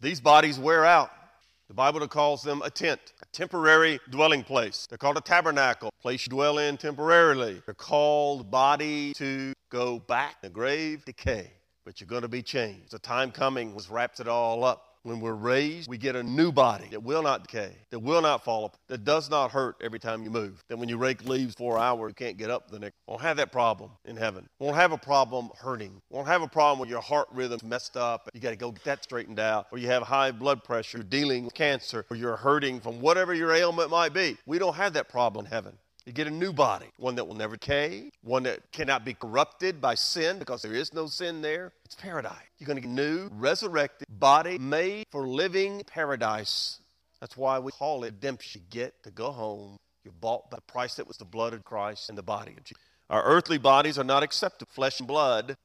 These 0.00 0.20
bodies 0.20 0.58
wear 0.58 0.84
out. 0.84 1.12
The 1.68 1.74
Bible 1.74 2.06
calls 2.08 2.42
them 2.42 2.60
a 2.62 2.70
tent, 2.70 3.00
a 3.22 3.26
temporary 3.26 4.00
dwelling 4.10 4.42
place. 4.42 4.86
They're 4.88 4.98
called 4.98 5.16
a 5.16 5.20
tabernacle, 5.20 5.92
place 6.00 6.26
you 6.26 6.30
dwell 6.30 6.58
in 6.58 6.76
temporarily. 6.76 7.62
They're 7.66 7.74
called 7.74 8.50
body 8.50 9.12
to 9.14 9.52
go 9.70 10.00
back, 10.00 10.42
the 10.42 10.48
grave, 10.48 11.04
decay. 11.04 11.52
But 11.84 12.00
you're 12.00 12.08
going 12.08 12.22
to 12.22 12.28
be 12.28 12.42
changed. 12.42 12.90
The 12.90 12.98
time 12.98 13.30
coming 13.30 13.74
was 13.74 13.90
wrapped 13.90 14.18
it 14.18 14.26
all 14.26 14.64
up. 14.64 14.87
When 15.02 15.20
we're 15.20 15.34
raised, 15.34 15.88
we 15.88 15.96
get 15.96 16.16
a 16.16 16.22
new 16.22 16.52
body 16.52 16.88
that 16.90 17.02
will 17.02 17.22
not 17.22 17.42
decay, 17.42 17.76
that 17.90 18.00
will 18.00 18.20
not 18.20 18.44
fall 18.44 18.66
apart, 18.66 18.80
that 18.88 19.04
does 19.04 19.30
not 19.30 19.50
hurt 19.50 19.76
every 19.80 19.98
time 19.98 20.24
you 20.24 20.30
move. 20.30 20.62
That 20.68 20.78
when 20.78 20.88
you 20.88 20.96
rake 20.96 21.24
leaves 21.24 21.54
for 21.54 21.76
an 21.76 21.82
hour, 21.82 22.08
you 22.08 22.14
can't 22.14 22.36
get 22.36 22.50
up 22.50 22.70
the 22.70 22.78
next. 22.78 22.96
Won't 23.06 23.22
have 23.22 23.36
that 23.36 23.52
problem 23.52 23.90
in 24.04 24.16
heaven. 24.16 24.48
Won't 24.58 24.76
have 24.76 24.92
a 24.92 24.98
problem 24.98 25.50
hurting. 25.56 26.00
Won't 26.10 26.26
have 26.26 26.42
a 26.42 26.48
problem 26.48 26.80
with 26.80 26.88
your 26.88 27.00
heart 27.00 27.28
rhythm 27.32 27.60
messed 27.64 27.96
up. 27.96 28.28
You 28.34 28.40
got 28.40 28.50
to 28.50 28.56
go 28.56 28.72
get 28.72 28.84
that 28.84 29.04
straightened 29.04 29.38
out. 29.40 29.66
Or 29.70 29.78
you 29.78 29.86
have 29.86 30.02
high 30.02 30.32
blood 30.32 30.64
pressure, 30.64 30.98
you're 30.98 31.04
dealing 31.04 31.44
with 31.44 31.54
cancer, 31.54 32.04
or 32.10 32.16
you're 32.16 32.36
hurting 32.36 32.80
from 32.80 33.00
whatever 33.00 33.34
your 33.34 33.52
ailment 33.52 33.90
might 33.90 34.12
be. 34.12 34.36
We 34.46 34.58
don't 34.58 34.74
have 34.74 34.94
that 34.94 35.08
problem 35.08 35.46
in 35.46 35.50
heaven. 35.50 35.78
You 36.08 36.14
get 36.14 36.26
a 36.26 36.30
new 36.30 36.54
body, 36.54 36.86
one 36.96 37.16
that 37.16 37.28
will 37.28 37.34
never 37.34 37.56
decay, 37.56 38.10
one 38.22 38.44
that 38.44 38.72
cannot 38.72 39.04
be 39.04 39.12
corrupted 39.12 39.78
by 39.78 39.94
sin 39.94 40.38
because 40.38 40.62
there 40.62 40.72
is 40.72 40.94
no 40.94 41.06
sin 41.06 41.42
there. 41.42 41.70
It's 41.84 41.94
paradise. 41.96 42.32
You're 42.58 42.66
going 42.66 42.76
to 42.76 42.80
get 42.80 42.88
a 42.88 42.94
new, 42.94 43.28
resurrected 43.30 44.08
body 44.18 44.56
made 44.56 45.04
for 45.10 45.28
living 45.28 45.82
paradise. 45.86 46.80
That's 47.20 47.36
why 47.36 47.58
we 47.58 47.72
call 47.72 48.04
it 48.04 48.14
redemption. 48.14 48.62
You 48.62 48.66
get 48.70 49.02
to 49.02 49.10
go 49.10 49.30
home. 49.30 49.76
You're 50.02 50.14
bought 50.18 50.50
by 50.50 50.56
the 50.56 50.62
price 50.62 50.94
that 50.94 51.06
was 51.06 51.18
the 51.18 51.26
blood 51.26 51.52
of 51.52 51.62
Christ 51.62 52.08
and 52.08 52.16
the 52.16 52.22
body 52.22 52.52
of 52.56 52.64
Jesus. 52.64 52.82
Our 53.10 53.22
earthly 53.24 53.58
bodies 53.58 53.98
are 53.98 54.04
not 54.04 54.22
acceptable. 54.22 54.72
Flesh 54.72 55.00
and 55.00 55.08
blood 55.08 55.58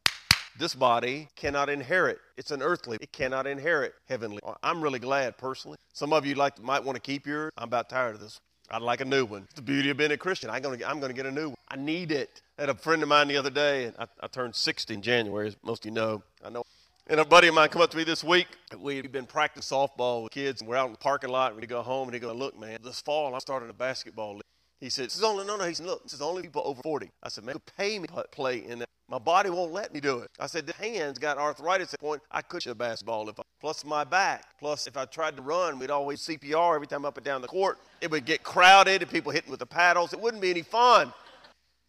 this 0.59 0.75
body 0.75 1.29
cannot 1.37 1.69
inherit. 1.69 2.19
It's 2.37 2.51
an 2.51 2.61
earthly. 2.61 2.97
It 2.99 3.11
cannot 3.11 3.47
inherit 3.47 3.93
heavenly. 4.07 4.39
I'm 4.61 4.81
really 4.81 4.99
glad 4.99 5.37
personally. 5.37 5.77
Some 5.93 6.13
of 6.13 6.25
you 6.25 6.35
like 6.35 6.61
might 6.61 6.83
want 6.83 6.95
to 6.97 7.01
keep 7.01 7.25
yours. 7.25 7.51
I'm 7.57 7.69
about 7.69 7.89
tired 7.89 8.15
of 8.15 8.21
this. 8.21 8.39
I'd 8.73 8.81
like 8.81 9.01
a 9.01 9.05
new 9.05 9.23
one. 9.23 9.43
It's 9.43 9.53
the 9.53 9.61
beauty 9.61 9.91
of 9.91 9.97
being 9.97 10.11
a 10.11 10.17
Christian. 10.17 10.49
I'm 10.49 10.63
going 10.63 10.79
to, 10.79 10.89
I'm 10.89 10.99
going 10.99 11.11
to 11.11 11.15
get 11.15 11.27
a 11.27 11.31
new 11.31 11.49
one. 11.49 11.57
I 11.67 11.75
need 11.75 12.11
it. 12.11 12.41
I 12.57 12.63
had 12.63 12.69
a 12.69 12.73
friend 12.73 13.03
of 13.03 13.07
mine 13.07 13.27
the 13.27 13.37
other 13.37 13.51
day, 13.51 13.85
and 13.85 13.95
I, 13.99 14.07
I 14.19 14.25
turned 14.25 14.55
60 14.55 14.91
in 14.95 15.03
January, 15.03 15.47
as 15.47 15.55
most 15.63 15.85
of 15.85 15.89
you 15.89 15.91
know. 15.91 16.23
I 16.43 16.49
know. 16.49 16.63
And 17.05 17.19
a 17.19 17.25
buddy 17.25 17.49
of 17.49 17.53
mine 17.53 17.69
come 17.69 17.83
up 17.83 17.91
to 17.91 17.97
me 17.97 18.03
this 18.03 18.23
week. 18.23 18.47
We've 18.79 19.11
been 19.11 19.27
practicing 19.27 19.77
softball 19.77 20.23
with 20.23 20.31
kids, 20.31 20.61
and 20.61 20.67
we're 20.67 20.75
out 20.75 20.87
in 20.87 20.93
the 20.93 20.97
parking 20.97 21.29
lot, 21.29 21.51
and 21.51 21.61
we 21.61 21.67
go 21.67 21.83
home, 21.83 22.07
and 22.07 22.15
he 22.15 22.19
goes, 22.19 22.35
look, 22.35 22.59
man, 22.59 22.79
this 22.83 22.99
fall 22.99 23.35
I 23.35 23.39
started 23.39 23.69
a 23.69 23.73
basketball 23.73 24.33
league. 24.33 24.41
He 24.79 24.89
said, 24.89 25.05
this 25.05 25.17
is 25.17 25.23
only, 25.23 25.45
no, 25.45 25.55
no, 25.55 25.65
he 25.65 25.75
said, 25.75 25.85
look, 25.85 26.01
this 26.01 26.13
is 26.13 26.21
only 26.21 26.41
people 26.41 26.63
over 26.65 26.81
40. 26.81 27.11
I 27.21 27.29
said, 27.29 27.43
man, 27.43 27.57
pay 27.77 27.99
me 27.99 28.07
to 28.07 28.25
play 28.31 28.65
in 28.65 28.79
that. 28.79 28.89
My 29.13 29.19
body 29.19 29.51
won't 29.51 29.71
let 29.71 29.93
me 29.93 29.99
do 29.99 30.21
it. 30.21 30.31
I 30.39 30.47
said, 30.47 30.65
the 30.65 30.73
hands 30.73 31.19
got 31.19 31.37
arthritis 31.37 31.93
at 31.93 31.99
the 31.99 32.03
point 32.03 32.23
I 32.31 32.41
couldn't 32.41 32.71
a 32.71 32.73
basketball 32.73 33.29
if 33.29 33.39
I, 33.39 33.43
plus 33.61 33.85
my 33.85 34.03
back. 34.03 34.57
Plus, 34.57 34.87
if 34.87 34.97
I 34.97 35.05
tried 35.05 35.37
to 35.37 35.43
run, 35.43 35.77
we'd 35.77 35.91
always 35.91 36.19
CPR 36.21 36.73
every 36.73 36.87
time 36.87 37.05
up 37.05 37.15
and 37.17 37.23
down 37.23 37.43
the 37.43 37.47
court. 37.47 37.77
It 38.01 38.09
would 38.09 38.25
get 38.25 38.41
crowded 38.41 39.03
and 39.03 39.11
people 39.11 39.31
hitting 39.31 39.51
with 39.51 39.59
the 39.59 39.67
paddles. 39.67 40.13
It 40.13 40.19
wouldn't 40.19 40.41
be 40.41 40.49
any 40.49 40.63
fun. 40.63 41.13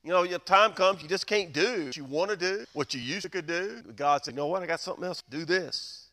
You 0.03 0.11
know, 0.11 0.25
your 0.25 0.39
time 0.39 0.73
comes, 0.73 1.03
you 1.03 1.09
just 1.09 1.27
can't 1.27 1.51
do 1.51 1.87
what 1.87 1.97
you 1.97 2.05
want 2.05 2.31
to 2.31 2.37
do, 2.37 2.67
what 2.75 2.93
you 2.93 3.01
used 3.01 3.23
to 3.23 3.31
could 3.31 3.47
do. 3.47 3.81
God 3.97 4.23
said, 4.23 4.35
you 4.35 4.37
know 4.37 4.49
what, 4.49 4.63
I 4.63 4.67
got 4.67 4.81
something 4.81 5.05
else. 5.05 5.23
Do 5.31 5.47
this. 5.47 6.09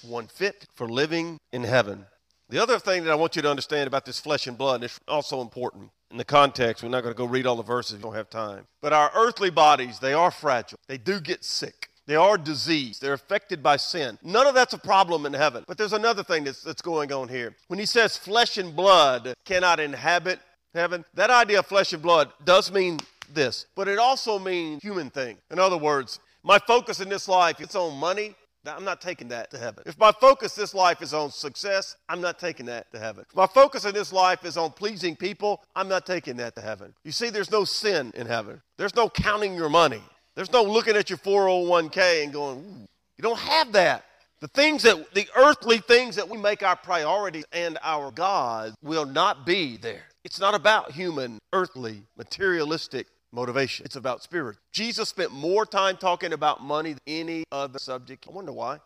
One 0.00 0.28
fit 0.28 0.64
for 0.72 0.88
living 0.88 1.36
in 1.52 1.64
heaven. 1.64 2.06
The 2.54 2.62
other 2.62 2.78
thing 2.78 3.02
that 3.02 3.10
I 3.10 3.16
want 3.16 3.34
you 3.34 3.42
to 3.42 3.50
understand 3.50 3.88
about 3.88 4.04
this 4.04 4.20
flesh 4.20 4.46
and 4.46 4.56
blood, 4.56 4.76
and 4.76 4.84
it's 4.84 5.00
also 5.08 5.40
important 5.40 5.90
in 6.12 6.18
the 6.18 6.24
context, 6.24 6.84
we're 6.84 6.88
not 6.88 7.02
going 7.02 7.12
to 7.12 7.18
go 7.18 7.24
read 7.24 7.46
all 7.46 7.56
the 7.56 7.64
verses, 7.64 7.96
we 7.96 8.02
don't 8.04 8.14
have 8.14 8.30
time. 8.30 8.68
But 8.80 8.92
our 8.92 9.10
earthly 9.12 9.50
bodies, 9.50 9.98
they 9.98 10.12
are 10.12 10.30
fragile. 10.30 10.78
They 10.86 10.96
do 10.96 11.18
get 11.18 11.42
sick. 11.42 11.88
They 12.06 12.14
are 12.14 12.38
diseased. 12.38 13.02
They're 13.02 13.12
affected 13.12 13.60
by 13.60 13.78
sin. 13.78 14.20
None 14.22 14.46
of 14.46 14.54
that's 14.54 14.72
a 14.72 14.78
problem 14.78 15.26
in 15.26 15.32
heaven. 15.32 15.64
But 15.66 15.78
there's 15.78 15.94
another 15.94 16.22
thing 16.22 16.44
that's, 16.44 16.62
that's 16.62 16.80
going 16.80 17.12
on 17.12 17.26
here. 17.26 17.56
When 17.66 17.80
he 17.80 17.86
says 17.86 18.16
flesh 18.16 18.56
and 18.56 18.76
blood 18.76 19.34
cannot 19.44 19.80
inhabit 19.80 20.38
heaven, 20.74 21.04
that 21.14 21.30
idea 21.30 21.58
of 21.58 21.66
flesh 21.66 21.92
and 21.92 22.00
blood 22.00 22.30
does 22.44 22.70
mean 22.70 23.00
this, 23.32 23.66
but 23.74 23.88
it 23.88 23.98
also 23.98 24.38
means 24.38 24.80
human 24.80 25.10
thing. 25.10 25.38
In 25.50 25.58
other 25.58 25.76
words, 25.76 26.20
my 26.44 26.60
focus 26.60 27.00
in 27.00 27.08
this 27.08 27.26
life 27.26 27.60
is 27.60 27.74
on 27.74 27.98
money, 27.98 28.36
I'm 28.66 28.84
not 28.84 29.00
taking 29.00 29.28
that 29.28 29.50
to 29.50 29.58
heaven. 29.58 29.84
If 29.86 29.98
my 29.98 30.12
focus 30.12 30.54
this 30.54 30.74
life 30.74 31.02
is 31.02 31.12
on 31.12 31.30
success, 31.30 31.96
I'm 32.08 32.20
not 32.20 32.38
taking 32.38 32.66
that 32.66 32.90
to 32.92 32.98
heaven. 32.98 33.24
If 33.28 33.36
my 33.36 33.46
focus 33.46 33.84
in 33.84 33.94
this 33.94 34.12
life 34.12 34.44
is 34.44 34.56
on 34.56 34.70
pleasing 34.70 35.16
people, 35.16 35.62
I'm 35.76 35.88
not 35.88 36.06
taking 36.06 36.36
that 36.38 36.54
to 36.56 36.60
heaven. 36.60 36.94
You 37.04 37.12
see, 37.12 37.30
there's 37.30 37.50
no 37.50 37.64
sin 37.64 38.12
in 38.14 38.26
heaven. 38.26 38.62
There's 38.78 38.94
no 38.94 39.08
counting 39.08 39.54
your 39.54 39.68
money. 39.68 40.02
There's 40.34 40.52
no 40.52 40.62
looking 40.62 40.96
at 40.96 41.10
your 41.10 41.18
401k 41.18 42.24
and 42.24 42.32
going, 42.32 42.58
Ooh. 42.58 42.88
you 43.16 43.22
don't 43.22 43.38
have 43.38 43.72
that. 43.72 44.04
The 44.40 44.48
things 44.48 44.82
that, 44.82 45.14
the 45.14 45.26
earthly 45.36 45.78
things 45.78 46.16
that 46.16 46.28
we 46.28 46.36
make 46.36 46.62
our 46.62 46.76
priorities 46.76 47.44
and 47.52 47.78
our 47.82 48.10
God 48.10 48.74
will 48.82 49.06
not 49.06 49.46
be 49.46 49.76
there. 49.76 50.02
It's 50.24 50.40
not 50.40 50.54
about 50.54 50.90
human, 50.90 51.38
earthly, 51.52 52.02
materialistic 52.16 53.06
motivation. 53.34 53.84
It's 53.84 53.96
about 53.96 54.22
spirit. 54.22 54.56
Jesus 54.72 55.08
spent 55.08 55.32
more 55.32 55.66
time 55.66 55.96
talking 55.96 56.32
about 56.32 56.62
money 56.62 56.92
than 56.92 57.00
any 57.06 57.44
other 57.50 57.78
subject. 57.78 58.26
I 58.28 58.32
wonder 58.32 58.52
why. 58.52 58.78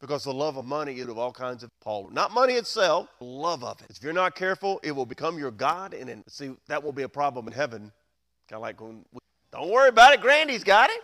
Because 0.00 0.24
the 0.24 0.32
love 0.32 0.56
of 0.56 0.64
money 0.64 0.98
is 0.98 1.06
of 1.06 1.16
all 1.16 1.30
kinds 1.30 1.62
of 1.62 1.70
Paul. 1.80 2.10
Not 2.12 2.32
money 2.32 2.54
itself, 2.54 3.08
love 3.20 3.62
of 3.62 3.80
it. 3.80 3.86
If 3.90 4.02
you're 4.02 4.12
not 4.12 4.34
careful, 4.34 4.80
it 4.82 4.90
will 4.90 5.06
become 5.06 5.38
your 5.38 5.52
God, 5.52 5.94
and 5.94 6.08
then, 6.08 6.24
see 6.26 6.50
that 6.66 6.82
will 6.82 6.92
be 6.92 7.04
a 7.04 7.08
problem 7.08 7.46
in 7.46 7.52
heaven. 7.52 7.92
Kind 8.48 8.56
of 8.56 8.62
like 8.62 8.76
going, 8.76 9.04
don't 9.52 9.70
worry 9.70 9.90
about 9.90 10.14
it, 10.14 10.20
Grandy's 10.20 10.64
got 10.64 10.90
it. 10.90 11.00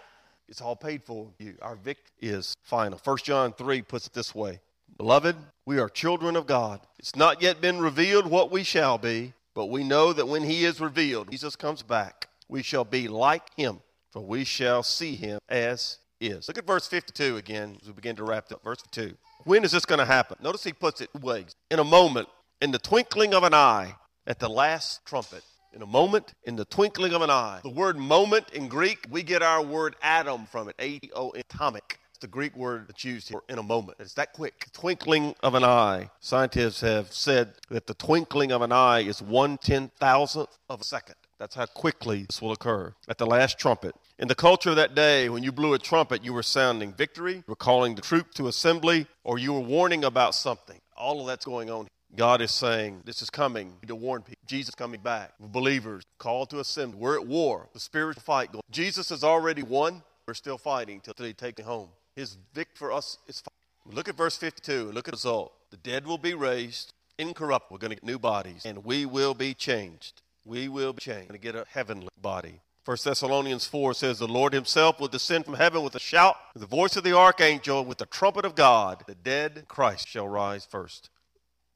It's 0.48 0.60
all 0.60 0.74
paid 0.74 1.04
for 1.04 1.28
you. 1.38 1.54
Our 1.62 1.76
victory 1.76 2.10
is 2.20 2.54
final. 2.64 2.98
1 3.02 3.16
John 3.18 3.52
3 3.52 3.82
puts 3.82 4.08
it 4.08 4.14
this 4.14 4.34
way 4.34 4.60
Beloved, 4.96 5.36
we 5.64 5.78
are 5.78 5.88
children 5.88 6.34
of 6.34 6.46
God. 6.46 6.80
It's 6.98 7.14
not 7.14 7.40
yet 7.40 7.60
been 7.60 7.78
revealed 7.78 8.26
what 8.26 8.50
we 8.50 8.64
shall 8.64 8.98
be, 8.98 9.34
but 9.54 9.66
we 9.66 9.84
know 9.84 10.12
that 10.12 10.26
when 10.26 10.42
He 10.42 10.64
is 10.64 10.80
revealed, 10.80 11.30
Jesus 11.30 11.54
comes 11.54 11.82
back 11.82 12.27
we 12.48 12.62
shall 12.62 12.84
be 12.84 13.08
like 13.08 13.42
him, 13.56 13.80
for 14.12 14.22
we 14.22 14.44
shall 14.44 14.82
see 14.82 15.14
him 15.14 15.38
as 15.48 15.98
is. 16.20 16.48
Look 16.48 16.58
at 16.58 16.66
verse 16.66 16.86
52 16.86 17.36
again 17.36 17.78
as 17.80 17.88
we 17.88 17.94
begin 17.94 18.16
to 18.16 18.24
wrap 18.24 18.50
up. 18.50 18.62
Verse 18.64 18.82
2. 18.90 19.14
When 19.44 19.64
is 19.64 19.72
this 19.72 19.84
going 19.84 20.00
to 20.00 20.04
happen? 20.04 20.36
Notice 20.42 20.64
he 20.64 20.72
puts 20.72 21.00
it 21.00 21.10
ways. 21.20 21.54
In 21.70 21.78
a 21.78 21.84
moment, 21.84 22.28
in 22.60 22.70
the 22.70 22.78
twinkling 22.78 23.34
of 23.34 23.44
an 23.44 23.54
eye, 23.54 23.94
at 24.28 24.38
the 24.38 24.48
last 24.48 25.04
trumpet. 25.06 25.42
In 25.72 25.82
a 25.82 25.86
moment, 25.86 26.34
in 26.44 26.56
the 26.56 26.64
twinkling 26.64 27.14
of 27.14 27.22
an 27.22 27.30
eye. 27.30 27.60
The 27.62 27.70
word 27.70 27.96
moment 27.96 28.50
in 28.52 28.68
Greek, 28.68 29.06
we 29.10 29.22
get 29.22 29.42
our 29.42 29.62
word 29.62 29.96
atom 30.02 30.46
from 30.46 30.68
it, 30.68 30.76
A 30.80 31.00
O 31.14 31.32
atomic. 31.32 31.98
It's 32.10 32.18
the 32.20 32.26
Greek 32.26 32.56
word 32.56 32.86
that's 32.88 33.04
used 33.04 33.28
here 33.28 33.40
in 33.48 33.58
a 33.58 33.62
moment. 33.62 33.98
It's 34.00 34.14
that 34.14 34.32
quick. 34.32 34.66
Twinkling 34.72 35.34
of 35.42 35.54
an 35.54 35.64
eye. 35.64 36.10
Scientists 36.20 36.80
have 36.80 37.12
said 37.12 37.54
that 37.70 37.86
the 37.86 37.94
twinkling 37.94 38.50
of 38.50 38.60
an 38.62 38.72
eye 38.72 39.00
is 39.00 39.22
one 39.22 39.56
ten 39.56 39.90
thousandth 39.98 40.58
of 40.68 40.80
a 40.80 40.84
second. 40.84 41.14
That's 41.38 41.54
how 41.54 41.66
quickly 41.66 42.24
this 42.24 42.42
will 42.42 42.52
occur. 42.52 42.94
At 43.08 43.18
the 43.18 43.26
last 43.26 43.58
trumpet. 43.58 43.94
In 44.18 44.26
the 44.26 44.34
culture 44.34 44.70
of 44.70 44.76
that 44.76 44.96
day, 44.96 45.28
when 45.28 45.44
you 45.44 45.52
blew 45.52 45.72
a 45.72 45.78
trumpet, 45.78 46.24
you 46.24 46.32
were 46.32 46.42
sounding 46.42 46.92
victory, 46.92 47.34
you 47.34 47.44
were 47.46 47.54
calling 47.56 47.94
the 47.94 48.02
troop 48.02 48.34
to 48.34 48.48
assembly, 48.48 49.06
or 49.22 49.38
you 49.38 49.52
were 49.52 49.60
warning 49.60 50.04
about 50.04 50.34
something. 50.34 50.80
All 50.96 51.20
of 51.20 51.28
that's 51.28 51.44
going 51.44 51.70
on. 51.70 51.86
God 52.16 52.40
is 52.40 52.50
saying, 52.50 53.02
This 53.04 53.22
is 53.22 53.30
coming 53.30 53.74
to 53.86 53.94
warn 53.94 54.22
people. 54.22 54.42
Jesus 54.46 54.74
coming 54.74 55.00
back. 55.00 55.34
Believers 55.38 56.02
called 56.18 56.50
to 56.50 56.58
assembly. 56.58 56.98
We're 56.98 57.20
at 57.20 57.26
war. 57.26 57.68
The 57.72 57.80
spiritual 57.80 58.22
fight 58.22 58.50
going. 58.50 58.62
Jesus 58.70 59.10
has 59.10 59.22
already 59.22 59.62
won. 59.62 60.02
We're 60.26 60.34
still 60.34 60.58
fighting 60.58 61.00
till 61.00 61.14
he 61.24 61.32
takes 61.32 61.62
home. 61.62 61.90
His 62.16 62.36
victory 62.52 62.74
for 62.74 62.92
us 62.92 63.18
is 63.28 63.40
fight. 63.40 63.94
Look 63.94 64.08
at 64.08 64.16
verse 64.16 64.36
52. 64.36 64.90
Look 64.92 65.06
at 65.06 65.12
the 65.12 65.16
result. 65.16 65.52
The 65.70 65.76
dead 65.76 66.06
will 66.06 66.18
be 66.18 66.34
raised 66.34 66.92
incorruptible. 67.18 67.74
We're 67.74 67.78
going 67.78 67.90
to 67.90 67.96
get 67.96 68.04
new 68.04 68.18
bodies, 68.18 68.64
and 68.64 68.84
we 68.84 69.06
will 69.06 69.34
be 69.34 69.54
changed 69.54 70.22
we 70.48 70.66
will 70.66 70.94
be 70.94 71.00
changed 71.00 71.30
and 71.30 71.40
get 71.40 71.54
a 71.54 71.66
heavenly 71.68 72.08
body. 72.20 72.60
1 72.86 72.96
Thessalonians 73.04 73.66
4 73.66 73.92
says, 73.92 74.18
The 74.18 74.26
Lord 74.26 74.54
himself 74.54 74.98
will 74.98 75.08
descend 75.08 75.44
from 75.44 75.54
heaven 75.54 75.82
with 75.82 75.94
a 75.94 76.00
shout, 76.00 76.36
with 76.54 76.62
the 76.62 76.66
voice 76.66 76.96
of 76.96 77.04
the 77.04 77.14
archangel, 77.14 77.84
with 77.84 77.98
the 77.98 78.06
trumpet 78.06 78.46
of 78.46 78.54
God. 78.54 79.04
The 79.06 79.14
dead 79.14 79.66
Christ 79.68 80.08
shall 80.08 80.26
rise 80.26 80.64
first. 80.64 81.10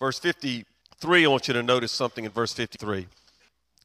Verse 0.01 0.19
53, 0.19 1.25
I 1.25 1.29
want 1.29 1.49
you 1.49 1.55
to 1.55 1.63
notice 1.63 1.93
something 1.93 2.25
in 2.25 2.31
verse 2.31 2.55
53. 2.55 3.09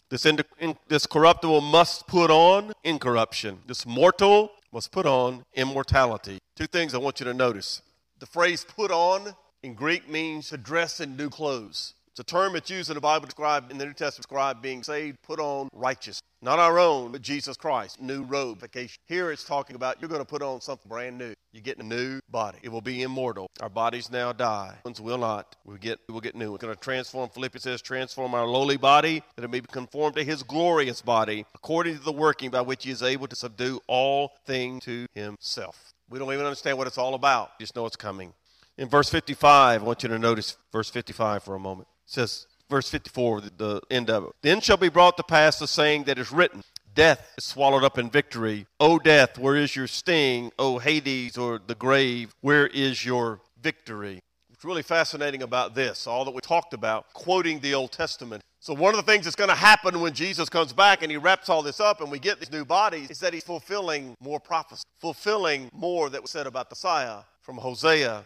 This, 0.09 0.25
in, 0.25 0.39
this 0.87 1.05
corruptible 1.05 1.59
must 1.59 2.07
put 2.07 2.31
on 2.31 2.71
incorruption. 2.85 3.59
This 3.67 3.85
mortal 3.85 4.51
must 4.71 4.93
put 4.93 5.05
on 5.05 5.43
immortality. 5.53 6.39
Two 6.55 6.67
things 6.67 6.93
I 6.93 6.97
want 6.97 7.19
you 7.19 7.25
to 7.25 7.33
notice. 7.33 7.81
The 8.19 8.25
phrase 8.25 8.65
put 8.65 8.89
on 8.89 9.35
in 9.63 9.73
Greek 9.73 10.09
means 10.09 10.47
to 10.49 10.57
dress 10.57 11.01
in 11.01 11.17
new 11.17 11.29
clothes. 11.29 11.93
It's 12.17 12.33
a 12.33 12.35
term 12.35 12.53
that's 12.53 12.71
used 12.71 12.89
in 12.89 12.95
the 12.95 12.99
Bible 12.99 13.25
described 13.25 13.71
in 13.71 13.77
the 13.77 13.85
New 13.85 13.93
Testament, 13.93 14.27
describe 14.27 14.59
being 14.59 14.81
saved, 14.81 15.21
put 15.21 15.39
on 15.39 15.69
righteous. 15.71 16.19
Not 16.41 16.57
our 16.57 16.79
own, 16.79 17.11
but 17.11 17.21
Jesus 17.21 17.55
Christ, 17.55 18.01
new 18.01 18.23
robe. 18.23 18.67
Here 19.05 19.31
it's 19.31 19.43
talking 19.43 19.75
about 19.75 20.01
you're 20.01 20.09
going 20.09 20.21
to 20.21 20.25
put 20.25 20.41
on 20.41 20.59
something 20.59 20.89
brand 20.89 21.19
new. 21.19 21.35
You're 21.53 21.61
getting 21.61 21.85
a 21.85 21.95
new 21.95 22.19
body. 22.31 22.57
It 22.63 22.69
will 22.69 22.81
be 22.81 23.03
immortal. 23.03 23.45
Our 23.61 23.69
bodies 23.69 24.09
now 24.09 24.33
die. 24.33 24.77
Ones 24.83 24.99
will 24.99 25.19
not. 25.19 25.57
We 25.63 25.77
get 25.77 25.99
we 26.07 26.13
will 26.13 26.21
get 26.21 26.35
new. 26.35 26.51
We're 26.51 26.57
going 26.57 26.73
to 26.73 26.79
transform. 26.79 27.29
Philippians 27.29 27.61
says, 27.61 27.83
transform 27.83 28.33
our 28.33 28.47
lowly 28.47 28.77
body 28.77 29.21
that 29.35 29.45
it 29.45 29.51
may 29.51 29.59
be 29.59 29.67
conformed 29.71 30.15
to 30.15 30.23
His 30.23 30.41
glorious 30.41 31.03
body, 31.03 31.45
according 31.53 31.99
to 31.99 32.03
the 32.03 32.11
working 32.11 32.49
by 32.49 32.61
which 32.61 32.83
He 32.83 32.89
is 32.89 33.03
able 33.03 33.27
to 33.27 33.35
subdue 33.35 33.79
all 33.85 34.31
things 34.47 34.83
to 34.85 35.05
Himself. 35.13 35.93
We 36.09 36.17
don't 36.17 36.33
even 36.33 36.47
understand 36.47 36.79
what 36.79 36.87
it's 36.87 36.97
all 36.97 37.13
about. 37.13 37.59
Just 37.59 37.75
know 37.75 37.85
it's 37.85 37.95
coming. 37.95 38.33
In 38.75 38.89
verse 38.89 39.07
55, 39.07 39.83
I 39.83 39.85
want 39.85 40.01
you 40.01 40.09
to 40.09 40.17
notice 40.17 40.57
verse 40.71 40.89
55 40.89 41.43
for 41.43 41.53
a 41.53 41.59
moment 41.59 41.87
says, 42.07 42.47
verse 42.69 42.89
54, 42.89 43.41
the, 43.41 43.51
the 43.57 43.81
end 43.91 44.09
of 44.09 44.25
it. 44.25 44.31
Then 44.41 44.61
shall 44.61 44.77
be 44.77 44.89
brought 44.89 45.17
to 45.17 45.23
pass 45.23 45.59
the 45.59 45.67
saying 45.67 46.05
that 46.05 46.17
is 46.17 46.31
written 46.31 46.63
Death 46.95 47.31
is 47.37 47.43
swallowed 47.43 47.83
up 47.83 47.99
in 47.99 48.09
victory. 48.09 48.65
O 48.79 48.97
death, 48.97 49.37
where 49.37 49.55
is 49.55 49.75
your 49.75 49.85
sting? 49.85 50.51
O 50.57 50.79
Hades, 50.79 51.37
or 51.37 51.59
the 51.65 51.75
grave, 51.75 52.33
where 52.41 52.65
is 52.65 53.05
your 53.05 53.39
victory? 53.61 54.19
What's 54.49 54.65
really 54.65 54.81
fascinating 54.81 55.43
about 55.43 55.75
this, 55.75 56.07
all 56.07 56.25
that 56.25 56.33
we 56.33 56.41
talked 56.41 56.73
about, 56.73 57.13
quoting 57.13 57.59
the 57.59 57.75
Old 57.75 57.91
Testament. 57.91 58.41
So, 58.59 58.73
one 58.73 58.95
of 58.95 59.05
the 59.05 59.11
things 59.11 59.25
that's 59.25 59.35
going 59.35 59.51
to 59.51 59.55
happen 59.55 60.01
when 60.01 60.13
Jesus 60.13 60.49
comes 60.49 60.73
back 60.73 61.03
and 61.03 61.11
he 61.11 61.17
wraps 61.17 61.49
all 61.49 61.61
this 61.61 61.79
up 61.79 62.01
and 62.01 62.09
we 62.09 62.17
get 62.17 62.39
these 62.39 62.51
new 62.51 62.65
bodies 62.65 63.11
is 63.11 63.19
that 63.19 63.31
he's 63.31 63.43
fulfilling 63.43 64.15
more 64.19 64.39
prophecy, 64.39 64.81
fulfilling 64.99 65.69
more 65.71 66.09
that 66.09 66.23
was 66.23 66.31
said 66.31 66.47
about 66.47 66.69
the 66.69 66.73
Messiah 66.73 67.19
from 67.43 67.57
Hosea 67.57 68.25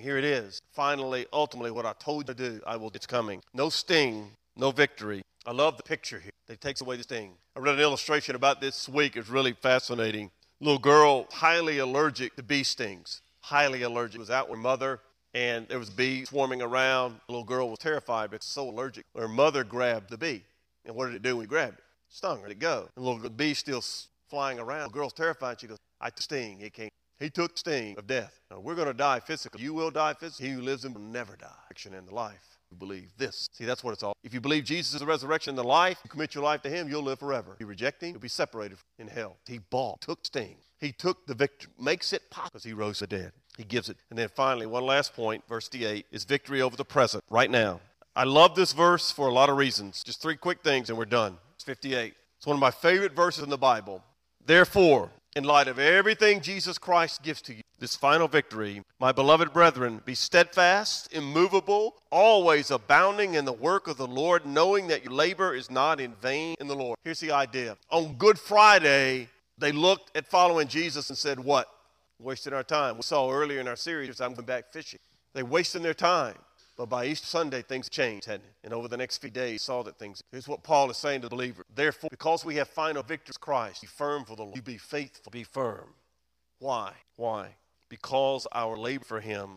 Here 0.00 0.18
it 0.18 0.24
is. 0.24 0.60
Finally, 0.72 1.26
ultimately, 1.32 1.70
what 1.70 1.86
I 1.86 1.92
told 1.98 2.28
you 2.28 2.34
to 2.34 2.50
do, 2.50 2.60
I 2.66 2.76
will, 2.76 2.90
it's 2.94 3.06
coming. 3.06 3.42
No 3.52 3.68
sting, 3.68 4.30
no 4.56 4.70
victory. 4.70 5.22
I 5.46 5.52
love 5.52 5.76
the 5.76 5.82
picture 5.82 6.20
here. 6.20 6.32
It 6.48 6.60
takes 6.60 6.80
away 6.80 6.96
the 6.96 7.02
sting. 7.02 7.32
I 7.56 7.60
read 7.60 7.74
an 7.74 7.80
illustration 7.80 8.34
about 8.34 8.60
this 8.60 8.88
week. 8.88 9.16
It's 9.16 9.28
really 9.28 9.52
fascinating. 9.52 10.30
Little 10.60 10.78
girl, 10.78 11.26
highly 11.32 11.78
allergic 11.78 12.36
to 12.36 12.42
bee 12.42 12.62
stings. 12.62 13.20
Highly 13.40 13.82
allergic. 13.82 14.20
Was 14.20 14.30
out 14.30 14.48
with 14.48 14.58
her 14.58 14.62
mother, 14.62 15.00
and 15.34 15.66
there 15.68 15.78
was 15.78 15.90
bees 15.90 16.28
swarming 16.28 16.62
around. 16.62 17.20
The 17.26 17.32
little 17.32 17.44
girl 17.44 17.68
was 17.68 17.78
terrified 17.78 18.30
but 18.30 18.42
so 18.42 18.68
allergic. 18.70 19.04
Her 19.16 19.28
mother 19.28 19.64
grabbed 19.64 20.10
the 20.10 20.18
bee. 20.18 20.42
And 20.84 20.94
what 20.94 21.06
did 21.06 21.16
it 21.16 21.22
do 21.22 21.36
when 21.36 21.40
we 21.40 21.46
grabbed 21.46 21.78
it? 21.78 21.84
Stung. 22.08 22.42
Let 22.42 22.50
it 22.50 22.58
go. 22.58 22.88
The 22.94 23.00
little 23.00 23.28
bee 23.30 23.54
still 23.54 23.82
flying 24.28 24.58
around. 24.58 24.90
The 24.90 24.94
girl's 24.94 25.12
terrified. 25.12 25.60
She 25.60 25.66
goes, 25.66 25.78
I 26.00 26.10
sting. 26.14 26.60
It 26.60 26.72
came. 26.72 26.90
He 27.22 27.30
took 27.30 27.56
sting 27.56 27.96
of 27.98 28.08
death. 28.08 28.40
Now, 28.50 28.58
we're 28.58 28.74
going 28.74 28.88
to 28.88 28.94
die 28.94 29.20
physically. 29.20 29.62
You 29.62 29.74
will 29.74 29.92
die 29.92 30.14
physically. 30.14 30.48
He 30.48 30.54
who 30.54 30.60
lives 30.60 30.84
in 30.84 30.92
will 30.92 31.02
never 31.02 31.36
die. 31.36 31.54
Action 31.70 31.94
in 31.94 32.04
the 32.04 32.14
life. 32.14 32.58
You 32.72 32.76
believe 32.76 33.12
this. 33.16 33.46
See, 33.52 33.64
that's 33.64 33.84
what 33.84 33.92
it's 33.92 34.02
all. 34.02 34.14
If 34.24 34.34
you 34.34 34.40
believe 34.40 34.64
Jesus 34.64 34.94
is 34.94 35.00
the 35.00 35.06
resurrection 35.06 35.50
and 35.50 35.58
the 35.58 35.62
life, 35.62 35.98
you 36.02 36.10
commit 36.10 36.34
your 36.34 36.42
life 36.42 36.62
to 36.62 36.70
Him, 36.70 36.88
you'll 36.88 37.02
live 37.02 37.20
forever. 37.20 37.56
You 37.60 37.66
reject 37.66 38.02
Him, 38.02 38.10
you'll 38.10 38.20
be 38.20 38.28
separated 38.28 38.78
in 38.98 39.06
hell. 39.06 39.36
He 39.46 39.58
bought, 39.58 40.00
took 40.00 40.26
sting. 40.26 40.56
He 40.80 40.90
took 40.90 41.26
the 41.26 41.34
victory, 41.34 41.70
makes 41.78 42.12
it 42.12 42.28
possible 42.30 42.50
because 42.54 42.64
He 42.64 42.72
rose 42.72 42.98
the 42.98 43.06
dead. 43.06 43.32
He 43.56 43.62
gives 43.62 43.88
it. 43.88 43.98
And 44.10 44.18
then 44.18 44.28
finally, 44.34 44.66
one 44.66 44.84
last 44.84 45.14
point, 45.14 45.46
verse 45.46 45.70
8, 45.72 46.06
is 46.10 46.24
victory 46.24 46.60
over 46.60 46.76
the 46.76 46.84
present, 46.84 47.22
right 47.30 47.50
now. 47.50 47.80
I 48.16 48.24
love 48.24 48.56
this 48.56 48.72
verse 48.72 49.12
for 49.12 49.28
a 49.28 49.32
lot 49.32 49.48
of 49.48 49.56
reasons. 49.56 50.02
Just 50.02 50.20
three 50.20 50.36
quick 50.36 50.62
things 50.62 50.88
and 50.88 50.98
we're 50.98 51.04
done. 51.04 51.38
It's 51.54 51.64
58. 51.64 52.14
It's 52.38 52.46
one 52.46 52.56
of 52.56 52.60
my 52.60 52.72
favorite 52.72 53.12
verses 53.12 53.44
in 53.44 53.50
the 53.50 53.58
Bible. 53.58 54.02
Therefore, 54.44 55.10
in 55.34 55.44
light 55.44 55.68
of 55.68 55.78
everything 55.78 56.40
Jesus 56.40 56.78
Christ 56.78 57.22
gives 57.22 57.40
to 57.42 57.54
you, 57.54 57.62
this 57.78 57.96
final 57.96 58.28
victory, 58.28 58.82
my 59.00 59.12
beloved 59.12 59.52
brethren, 59.52 60.00
be 60.04 60.14
steadfast, 60.14 61.12
immovable, 61.12 61.94
always 62.10 62.70
abounding 62.70 63.34
in 63.34 63.44
the 63.44 63.52
work 63.52 63.88
of 63.88 63.96
the 63.96 64.06
Lord, 64.06 64.46
knowing 64.46 64.88
that 64.88 65.04
your 65.04 65.12
labor 65.12 65.54
is 65.54 65.70
not 65.70 66.00
in 66.00 66.12
vain 66.20 66.54
in 66.60 66.68
the 66.68 66.76
Lord. 66.76 66.98
Here's 67.02 67.20
the 67.20 67.32
idea. 67.32 67.76
On 67.90 68.14
Good 68.14 68.38
Friday, 68.38 69.28
they 69.58 69.72
looked 69.72 70.16
at 70.16 70.26
following 70.26 70.68
Jesus 70.68 71.08
and 71.08 71.18
said, 71.18 71.40
What? 71.40 71.68
Wasting 72.18 72.52
our 72.52 72.62
time. 72.62 72.96
We 72.96 73.02
saw 73.02 73.30
earlier 73.30 73.58
in 73.58 73.66
our 73.66 73.76
series, 73.76 74.20
I'm 74.20 74.34
going 74.34 74.46
back 74.46 74.70
fishing. 74.70 75.00
They 75.34 75.42
wasting 75.42 75.82
their 75.82 75.94
time. 75.94 76.36
But 76.76 76.88
by 76.88 77.06
Easter 77.06 77.26
Sunday, 77.26 77.62
things 77.62 77.88
changed, 77.88 78.26
hadn't 78.26 78.46
it? 78.46 78.54
And 78.64 78.72
over 78.72 78.88
the 78.88 78.96
next 78.96 79.18
few 79.18 79.30
days, 79.30 79.62
saw 79.62 79.82
that 79.82 79.98
things. 79.98 80.22
Here's 80.30 80.48
what 80.48 80.62
Paul 80.62 80.90
is 80.90 80.96
saying 80.96 81.20
to 81.20 81.28
the 81.28 81.36
believer. 81.36 81.64
Therefore, 81.74 82.08
because 82.10 82.44
we 82.44 82.56
have 82.56 82.68
final 82.68 83.02
victory 83.02 83.34
Christ, 83.40 83.82
be 83.82 83.86
firm 83.86 84.24
for 84.24 84.36
the 84.36 84.42
Lord. 84.42 84.56
You 84.56 84.62
be 84.62 84.78
faithful, 84.78 85.30
be 85.30 85.44
firm. 85.44 85.94
Why? 86.58 86.92
Why? 87.16 87.48
Because 87.88 88.46
our 88.52 88.76
labor 88.76 89.04
for 89.04 89.20
Him. 89.20 89.50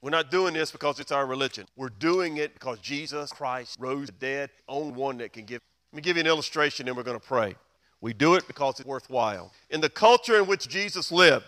We're 0.00 0.10
not 0.10 0.30
doing 0.30 0.54
this 0.54 0.70
because 0.70 1.00
it's 1.00 1.12
our 1.12 1.26
religion. 1.26 1.66
We're 1.76 1.88
doing 1.88 2.36
it 2.36 2.54
because 2.54 2.78
Jesus 2.78 3.30
Christ 3.30 3.76
rose 3.78 4.06
the 4.06 4.12
dead, 4.12 4.50
only 4.68 4.92
one 4.92 5.18
that 5.18 5.32
can 5.32 5.44
give. 5.44 5.60
Let 5.92 5.96
me 5.96 6.02
give 6.02 6.16
you 6.16 6.20
an 6.20 6.26
illustration, 6.26 6.86
and 6.88 6.96
we're 6.96 7.02
going 7.02 7.18
to 7.18 7.26
pray. 7.26 7.56
We 8.00 8.12
do 8.12 8.34
it 8.34 8.46
because 8.46 8.78
it's 8.78 8.86
worthwhile. 8.86 9.52
In 9.70 9.80
the 9.80 9.90
culture 9.90 10.38
in 10.38 10.46
which 10.46 10.68
Jesus 10.68 11.10
lived, 11.10 11.44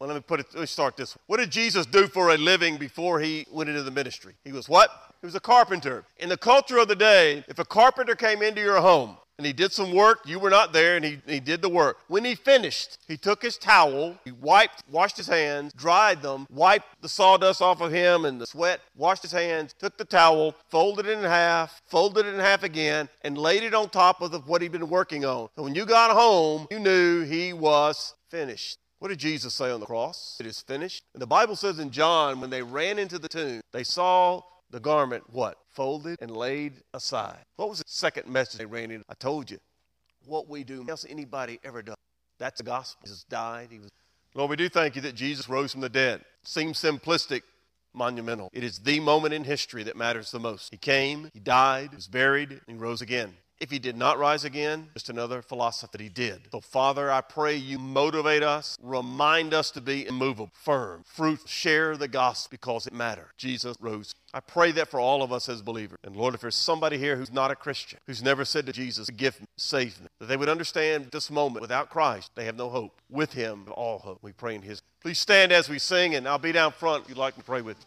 well, 0.00 0.08
let 0.08 0.14
me 0.14 0.20
put 0.20 0.38
it, 0.38 0.46
let 0.54 0.60
me 0.60 0.66
start 0.66 0.96
this. 0.96 1.16
What 1.26 1.38
did 1.38 1.50
Jesus 1.50 1.84
do 1.84 2.06
for 2.06 2.30
a 2.30 2.36
living 2.36 2.76
before 2.76 3.18
he 3.18 3.46
went 3.50 3.68
into 3.68 3.82
the 3.82 3.90
ministry? 3.90 4.34
He 4.44 4.52
was 4.52 4.68
what? 4.68 4.90
He 5.20 5.26
was 5.26 5.34
a 5.34 5.40
carpenter. 5.40 6.04
In 6.18 6.28
the 6.28 6.36
culture 6.36 6.78
of 6.78 6.86
the 6.86 6.94
day, 6.94 7.44
if 7.48 7.58
a 7.58 7.64
carpenter 7.64 8.14
came 8.14 8.40
into 8.40 8.60
your 8.60 8.80
home 8.80 9.16
and 9.38 9.46
he 9.46 9.52
did 9.52 9.72
some 9.72 9.92
work, 9.92 10.20
you 10.24 10.38
were 10.38 10.50
not 10.50 10.72
there, 10.72 10.96
and 10.96 11.04
he, 11.04 11.20
he 11.26 11.40
did 11.40 11.62
the 11.62 11.68
work. 11.68 11.98
When 12.06 12.24
he 12.24 12.36
finished, 12.36 12.98
he 13.08 13.16
took 13.16 13.42
his 13.42 13.58
towel, 13.58 14.16
he 14.24 14.30
wiped, 14.30 14.84
washed 14.88 15.16
his 15.16 15.26
hands, 15.26 15.72
dried 15.72 16.22
them, 16.22 16.46
wiped 16.48 16.86
the 17.02 17.08
sawdust 17.08 17.60
off 17.60 17.80
of 17.80 17.90
him 17.90 18.24
and 18.24 18.40
the 18.40 18.46
sweat, 18.46 18.80
washed 18.96 19.22
his 19.22 19.32
hands, 19.32 19.74
took 19.80 19.96
the 19.96 20.04
towel, 20.04 20.54
folded 20.68 21.06
it 21.06 21.18
in 21.18 21.24
half, 21.24 21.82
folded 21.86 22.24
it 22.24 22.34
in 22.34 22.40
half 22.40 22.62
again, 22.62 23.08
and 23.22 23.36
laid 23.36 23.64
it 23.64 23.74
on 23.74 23.88
top 23.88 24.22
of 24.22 24.30
the, 24.30 24.38
what 24.40 24.62
he'd 24.62 24.70
been 24.70 24.88
working 24.88 25.24
on. 25.24 25.48
So 25.56 25.64
when 25.64 25.74
you 25.74 25.84
got 25.86 26.12
home, 26.12 26.68
you 26.70 26.78
knew 26.78 27.22
he 27.22 27.52
was 27.52 28.14
finished. 28.28 28.78
What 28.98 29.08
did 29.08 29.18
Jesus 29.18 29.54
say 29.54 29.70
on 29.70 29.80
the 29.80 29.86
cross? 29.86 30.36
It 30.40 30.46
is 30.46 30.60
finished. 30.60 31.04
And 31.14 31.22
the 31.22 31.26
Bible 31.26 31.54
says 31.54 31.78
in 31.78 31.90
John, 31.90 32.40
when 32.40 32.50
they 32.50 32.62
ran 32.62 32.98
into 32.98 33.18
the 33.18 33.28
tomb, 33.28 33.60
they 33.72 33.84
saw 33.84 34.42
the 34.70 34.80
garment, 34.80 35.24
what? 35.30 35.56
Folded 35.70 36.18
and 36.20 36.36
laid 36.36 36.82
aside. 36.92 37.44
What 37.56 37.68
was 37.68 37.78
the 37.78 37.84
second 37.86 38.28
message 38.28 38.58
they 38.58 38.66
ran 38.66 38.90
in? 38.90 39.02
I 39.08 39.14
told 39.14 39.50
you. 39.50 39.58
What 40.26 40.48
we 40.48 40.64
do, 40.64 40.84
else 40.88 41.06
anybody 41.08 41.60
ever 41.64 41.80
done. 41.80 41.96
That's 42.38 42.58
the 42.58 42.64
gospel. 42.64 43.00
Jesus 43.04 43.24
died. 43.24 43.68
He 43.70 43.78
was. 43.78 43.90
Lord, 44.34 44.50
we 44.50 44.56
do 44.56 44.68
thank 44.68 44.96
you 44.96 45.02
that 45.02 45.14
Jesus 45.14 45.48
rose 45.48 45.72
from 45.72 45.80
the 45.80 45.88
dead. 45.88 46.22
Seems 46.42 46.80
simplistic, 46.80 47.42
monumental. 47.94 48.50
It 48.52 48.62
is 48.62 48.80
the 48.80 49.00
moment 49.00 49.32
in 49.32 49.44
history 49.44 49.84
that 49.84 49.96
matters 49.96 50.30
the 50.30 50.38
most. 50.38 50.70
He 50.70 50.76
came, 50.76 51.30
he 51.32 51.40
died, 51.40 51.90
he 51.90 51.96
was 51.96 52.08
buried, 52.08 52.50
and 52.50 52.60
he 52.66 52.74
rose 52.74 53.00
again. 53.00 53.34
If 53.60 53.72
he 53.72 53.80
did 53.80 53.96
not 53.96 54.18
rise 54.18 54.44
again, 54.44 54.88
just 54.94 55.08
another 55.08 55.42
philosophy 55.42 55.88
that 55.92 56.00
he 56.00 56.08
did. 56.08 56.42
So, 56.52 56.60
Father, 56.60 57.10
I 57.10 57.20
pray 57.20 57.56
you 57.56 57.78
motivate 57.78 58.44
us, 58.44 58.78
remind 58.80 59.52
us 59.52 59.72
to 59.72 59.80
be 59.80 60.06
immovable, 60.06 60.50
firm, 60.52 61.02
fruit, 61.04 61.40
share 61.46 61.96
the 61.96 62.06
gospel 62.06 62.50
because 62.52 62.86
it 62.86 62.92
matters. 62.92 63.26
Jesus 63.36 63.76
rose. 63.80 64.14
I 64.32 64.40
pray 64.40 64.70
that 64.72 64.88
for 64.88 65.00
all 65.00 65.22
of 65.24 65.32
us 65.32 65.48
as 65.48 65.62
believers. 65.62 65.98
And 66.04 66.14
Lord, 66.14 66.34
if 66.34 66.42
there's 66.42 66.54
somebody 66.54 66.98
here 66.98 67.16
who's 67.16 67.32
not 67.32 67.50
a 67.50 67.56
Christian, 67.56 67.98
who's 68.06 68.22
never 68.22 68.44
said 68.44 68.66
to 68.66 68.72
Jesus, 68.72 69.10
Give 69.10 69.40
me, 69.40 69.46
save 69.56 70.00
me, 70.00 70.06
that 70.20 70.26
they 70.26 70.36
would 70.36 70.48
understand 70.48 71.08
this 71.10 71.30
moment 71.30 71.62
without 71.62 71.90
Christ, 71.90 72.30
they 72.36 72.44
have 72.44 72.56
no 72.56 72.68
hope. 72.68 72.92
With 73.10 73.32
him, 73.32 73.64
all 73.72 73.98
hope. 73.98 74.18
We 74.22 74.32
pray 74.32 74.54
in 74.54 74.62
his. 74.62 74.82
Please 75.00 75.18
stand 75.18 75.50
as 75.50 75.68
we 75.68 75.78
sing, 75.78 76.14
and 76.14 76.28
I'll 76.28 76.38
be 76.38 76.52
down 76.52 76.72
front 76.72 77.04
if 77.04 77.08
you'd 77.08 77.18
like 77.18 77.36
to 77.36 77.42
pray 77.42 77.62
with. 77.62 77.78